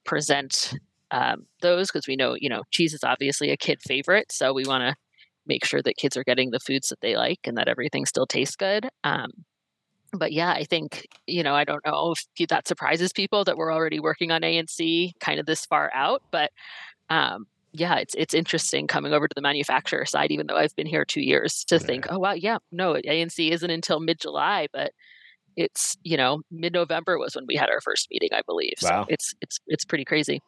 present 0.06 0.74
um, 1.12 1.46
those 1.62 1.92
because 1.92 2.08
we 2.08 2.16
know 2.16 2.36
you 2.40 2.50
know 2.50 2.64
cheese 2.72 2.94
is 2.94 3.04
obviously 3.04 3.52
a 3.52 3.58
kid 3.58 3.80
favorite 3.82 4.32
so 4.32 4.54
we 4.54 4.66
want 4.66 4.82
to 4.82 4.96
make 5.48 5.64
sure 5.64 5.82
that 5.84 5.98
kids 5.98 6.18
are 6.18 6.24
getting 6.24 6.50
the 6.50 6.60
foods 6.60 6.90
that 6.90 7.00
they 7.02 7.16
like 7.16 7.40
and 7.44 7.56
that 7.58 7.68
everything 7.68 8.06
still 8.06 8.26
tastes 8.26 8.56
good 8.56 8.90
um, 9.04 9.30
but 10.18 10.32
yeah, 10.32 10.52
I 10.52 10.64
think, 10.64 11.08
you 11.28 11.44
know, 11.44 11.56
I 11.56 11.64
don't 11.64 11.86
know 11.86 12.14
if 12.38 12.48
that 12.48 12.68
surprises 12.68 13.12
people 13.14 13.44
that 13.46 13.58
we're 13.58 13.74
already 13.74 14.00
working 14.00 14.32
on 14.32 14.42
ANC 14.42 15.12
kind 15.20 15.40
of 15.40 15.46
this 15.46 15.66
far 15.66 15.92
out, 15.94 16.22
but 16.32 16.52
um, 17.10 17.46
yeah, 17.76 17.96
it's 17.96 18.16
it's 18.16 18.34
interesting 18.34 18.88
coming 18.88 19.14
over 19.14 19.28
to 19.28 19.34
the 19.36 19.42
manufacturer 19.42 20.06
side, 20.06 20.32
even 20.32 20.48
though 20.48 20.58
I've 20.58 20.76
been 20.76 20.88
here 20.88 21.06
two 21.06 21.22
years, 21.22 21.64
to 21.66 21.80
think, 21.80 22.08
oh 22.10 22.20
wow, 22.20 22.34
yeah, 22.34 22.58
no, 22.72 22.94
ANC 22.94 23.52
isn't 23.52 23.70
until 23.70 24.00
mid 24.00 24.20
July, 24.20 24.68
but 24.72 24.92
it's 25.58 25.96
you 26.04 26.18
know 26.18 26.42
mid 26.52 26.74
November 26.74 27.18
was 27.18 27.36
when 27.36 27.46
we 27.48 27.56
had 27.56 27.70
our 27.70 27.82
first 27.82 28.08
meeting, 28.12 28.30
I 28.34 28.42
believe. 28.46 28.74
Wow. 28.82 29.04
So 29.04 29.08
it's 29.10 29.34
it's 29.42 29.60
it's 29.68 29.86
pretty 29.86 30.06
crazy. 30.06 30.42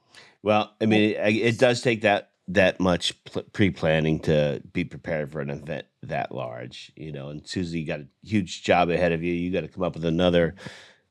Well, 0.43 0.73
I 0.81 0.85
mean, 0.85 1.11
it, 1.11 1.35
it 1.35 1.59
does 1.59 1.81
take 1.81 2.01
that 2.01 2.31
that 2.49 2.79
much 2.79 3.13
pre 3.51 3.71
planning 3.71 4.19
to 4.21 4.61
be 4.71 4.85
prepared 4.85 5.31
for 5.31 5.41
an 5.41 5.49
event 5.49 5.85
that 6.03 6.31
large, 6.31 6.91
you 6.95 7.11
know. 7.11 7.29
And 7.29 7.45
Susie, 7.47 7.81
you 7.81 7.87
got 7.87 7.99
a 7.99 8.07
huge 8.23 8.63
job 8.63 8.89
ahead 8.89 9.11
of 9.11 9.23
you. 9.23 9.33
You 9.33 9.51
got 9.51 9.61
to 9.61 9.67
come 9.67 9.83
up 9.83 9.95
with 9.95 10.05
another 10.05 10.55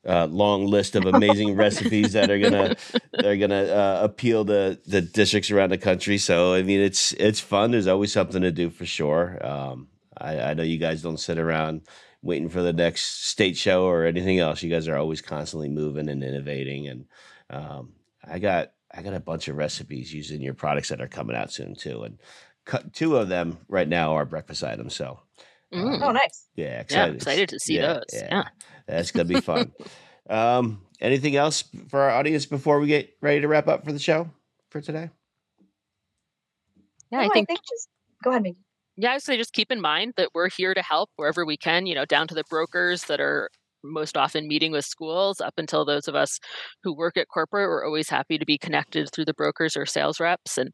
uh, 0.07 0.27
long 0.27 0.67
list 0.67 0.95
of 0.95 1.05
amazing 1.05 1.57
recipes 1.57 2.13
that 2.13 2.31
are 2.31 2.39
gonna 2.39 2.77
that 3.13 3.27
are 3.27 3.37
gonna 3.37 3.65
uh, 3.65 4.01
appeal 4.03 4.45
to 4.45 4.79
the 4.87 5.03
districts 5.03 5.51
around 5.51 5.71
the 5.71 5.79
country. 5.79 6.19
So 6.19 6.55
I 6.55 6.63
mean, 6.63 6.81
it's 6.81 7.13
it's 7.15 7.41
fun. 7.41 7.71
There's 7.71 7.87
always 7.87 8.13
something 8.13 8.43
to 8.43 8.53
do 8.53 8.71
for 8.71 8.87
sure. 8.87 9.45
Um, 9.45 9.89
I, 10.17 10.41
I 10.41 10.55
know 10.55 10.63
you 10.63 10.79
guys 10.79 11.03
don't 11.03 11.19
sit 11.19 11.39
around 11.39 11.83
waiting 12.23 12.49
for 12.49 12.63
the 12.63 12.73
next 12.73 13.27
state 13.27 13.57
show 13.57 13.85
or 13.85 14.05
anything 14.05 14.39
else. 14.39 14.63
You 14.63 14.71
guys 14.71 14.89
are 14.89 14.97
always 14.97 15.21
constantly 15.21 15.69
moving 15.69 16.09
and 16.09 16.23
innovating. 16.23 16.89
And 16.89 17.07
um, 17.51 17.93
I 18.25 18.39
got 18.39 18.73
I 18.93 19.03
got 19.03 19.15
a 19.15 19.21
bunch 19.21 19.49
of 19.49 19.57
recipes 19.57 20.13
using 20.15 20.41
your 20.41 20.55
products 20.55 20.89
that 20.89 21.01
are 21.01 21.09
coming 21.09 21.37
out 21.37 21.53
soon 21.53 21.75
too. 21.75 22.05
And 22.05 22.19
two 22.93 23.17
of 23.17 23.29
them 23.29 23.59
right 23.69 23.89
now 23.89 24.15
are 24.15 24.25
breakfast 24.25 24.63
items. 24.63 24.95
So. 24.95 25.21
Mm. 25.75 26.01
Oh, 26.03 26.13
nice! 26.13 26.47
Yeah, 26.55 26.81
excited. 26.81 27.13
Yeah, 27.13 27.17
excited 27.17 27.49
to 27.49 27.59
see 27.59 27.77
yeah, 27.77 27.93
those. 27.95 28.05
Yeah. 28.13 28.29
yeah. 28.31 28.45
That's 28.87 29.11
gonna 29.11 29.25
be 29.25 29.41
fun. 29.41 29.73
um, 30.31 30.83
anything 31.01 31.37
else 31.37 31.65
for 31.89 32.01
our 32.01 32.11
audience 32.11 32.47
before 32.47 32.79
we 32.79 32.87
get 32.87 33.11
ready 33.21 33.41
to 33.41 33.49
wrap 33.49 33.69
up 33.69 33.85
for 33.85 33.93
the 33.93 33.99
show 33.99 34.31
for 34.71 34.81
today? 34.81 35.11
Yeah, 37.11 37.21
I, 37.21 37.29
think, 37.29 37.49
I 37.49 37.53
think 37.53 37.61
just 37.69 37.89
go 38.23 38.31
ahead, 38.31 38.43
Maggie. 38.43 38.57
Yeah, 38.97 39.13
I 39.13 39.19
say 39.19 39.37
just 39.37 39.53
keep 39.53 39.71
in 39.71 39.81
mind 39.81 40.15
that 40.17 40.31
we're 40.35 40.49
here 40.49 40.73
to 40.73 40.83
help 40.83 41.11
wherever 41.17 41.45
we 41.45 41.57
can. 41.57 41.87
You 41.87 41.95
know, 41.95 42.05
down 42.05 42.29
to 42.29 42.35
the 42.35 42.45
brokers 42.49 43.05
that 43.05 43.21
are 43.21 43.51
most 43.83 44.17
often 44.17 44.49
meeting 44.49 44.73
with 44.73 44.85
schools 44.85 45.41
up 45.41 45.55
until 45.59 45.85
those 45.85 46.09
of 46.09 46.15
us 46.15 46.41
who 46.83 46.95
work 46.95 47.17
at 47.17 47.29
corporate 47.29 47.69
we're 47.69 47.85
always 47.85 48.09
happy 48.09 48.37
to 48.37 48.45
be 48.45 48.59
connected 48.59 49.09
through 49.13 49.25
the 49.25 49.35
brokers 49.35 49.77
or 49.77 49.87
sales 49.87 50.19
reps 50.19 50.59
and 50.59 50.73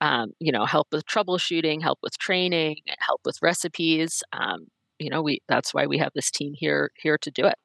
um, 0.00 0.32
you 0.38 0.52
know 0.52 0.64
help 0.64 0.88
with 0.92 1.04
troubleshooting 1.06 1.82
help 1.82 1.98
with 2.02 2.16
training 2.18 2.76
help 3.06 3.20
with 3.24 3.36
recipes 3.42 4.22
um, 4.32 4.66
you 5.00 5.08
know, 5.10 5.22
we 5.22 5.40
that's 5.48 5.74
why 5.74 5.86
we 5.86 5.98
have 5.98 6.12
this 6.14 6.30
team 6.30 6.52
here 6.54 6.92
here 6.94 7.18
to 7.18 7.30
do 7.30 7.46
it. 7.46 7.56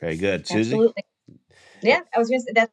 Very 0.00 0.16
good, 0.16 0.46
Susie. 0.46 0.70
Absolutely. 0.70 1.04
Yeah, 1.82 2.00
I 2.14 2.18
was 2.18 2.28
going 2.28 2.40
to 2.40 2.44
say 2.44 2.52
that. 2.54 2.70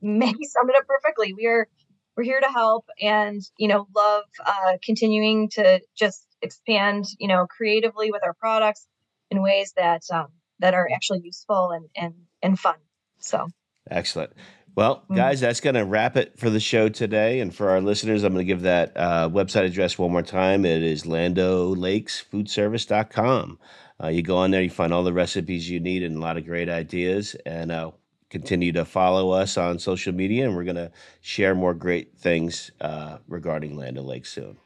Maggie 0.00 0.44
summed 0.48 0.70
it 0.70 0.76
up 0.76 0.86
perfectly. 0.86 1.34
We 1.34 1.46
are 1.46 1.68
we're 2.16 2.24
here 2.24 2.40
to 2.40 2.48
help, 2.48 2.86
and 3.00 3.40
you 3.58 3.68
know, 3.68 3.86
love 3.94 4.24
uh, 4.44 4.78
continuing 4.82 5.50
to 5.50 5.80
just 5.94 6.26
expand, 6.42 7.04
you 7.18 7.28
know, 7.28 7.46
creatively 7.46 8.10
with 8.10 8.24
our 8.24 8.34
products 8.34 8.86
in 9.30 9.42
ways 9.42 9.74
that 9.76 10.02
um, 10.12 10.28
that 10.58 10.74
are 10.74 10.88
actually 10.92 11.20
useful 11.22 11.70
and 11.70 11.86
and 11.94 12.14
and 12.42 12.58
fun. 12.58 12.76
So 13.18 13.46
excellent. 13.90 14.32
Well, 14.74 14.96
mm-hmm. 14.96 15.14
guys, 15.16 15.40
that's 15.40 15.60
going 15.60 15.74
to 15.74 15.84
wrap 15.84 16.16
it 16.16 16.38
for 16.38 16.48
the 16.50 16.60
show 16.60 16.88
today. 16.88 17.40
And 17.40 17.54
for 17.54 17.70
our 17.70 17.80
listeners, 17.80 18.24
I'm 18.24 18.32
going 18.32 18.46
to 18.46 18.52
give 18.52 18.62
that 18.62 18.96
uh, 18.96 19.28
website 19.28 19.66
address 19.66 19.98
one 19.98 20.12
more 20.12 20.22
time. 20.22 20.64
It 20.64 20.82
is 20.82 21.02
landolakesfoodservice.com. 21.04 23.58
Uh, 24.02 24.08
you 24.08 24.22
go 24.22 24.38
on 24.38 24.50
there, 24.50 24.62
you 24.62 24.70
find 24.70 24.94
all 24.94 25.02
the 25.02 25.12
recipes 25.12 25.68
you 25.68 25.80
need 25.80 26.02
and 26.02 26.16
a 26.16 26.20
lot 26.20 26.38
of 26.38 26.46
great 26.46 26.70
ideas. 26.70 27.36
And 27.44 27.70
uh, 27.70 27.90
continue 28.30 28.72
to 28.72 28.84
follow 28.84 29.32
us 29.32 29.58
on 29.58 29.78
social 29.78 30.14
media, 30.14 30.46
and 30.46 30.56
we're 30.56 30.64
going 30.64 30.76
to 30.76 30.90
share 31.20 31.54
more 31.54 31.74
great 31.74 32.16
things 32.16 32.70
uh, 32.80 33.18
regarding 33.28 33.76
Land 33.76 33.98
O'Lakes 33.98 34.32
soon. 34.32 34.56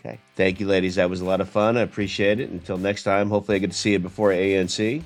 Okay. 0.00 0.18
Thank 0.34 0.60
you, 0.60 0.66
ladies. 0.66 0.96
That 0.96 1.08
was 1.08 1.20
a 1.20 1.24
lot 1.24 1.40
of 1.40 1.48
fun. 1.48 1.76
I 1.76 1.82
appreciate 1.82 2.40
it. 2.40 2.50
Until 2.50 2.76
next 2.76 3.04
time, 3.04 3.30
hopefully 3.30 3.56
I 3.56 3.58
get 3.58 3.70
to 3.70 3.76
see 3.76 3.92
you 3.92 3.98
before 3.98 4.30
ANC. 4.30 5.02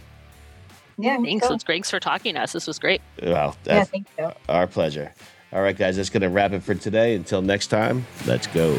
Yeah. 0.98 1.16
Thanks. 1.22 1.46
Cool. 1.46 1.58
Thanks 1.58 1.90
for 1.90 2.00
talking 2.00 2.34
to 2.34 2.42
us. 2.42 2.52
This 2.52 2.66
was 2.66 2.78
great. 2.78 3.00
Well, 3.22 3.56
yeah, 3.64 3.84
thank 3.84 4.08
you. 4.18 4.30
Our 4.48 4.66
pleasure. 4.66 5.14
All 5.52 5.62
right, 5.62 5.76
guys, 5.76 5.96
that's 5.96 6.10
going 6.10 6.22
to 6.22 6.28
wrap 6.28 6.52
it 6.52 6.62
for 6.62 6.74
today. 6.74 7.14
Until 7.14 7.40
next 7.40 7.68
time, 7.68 8.06
let's 8.26 8.46
go. 8.48 8.78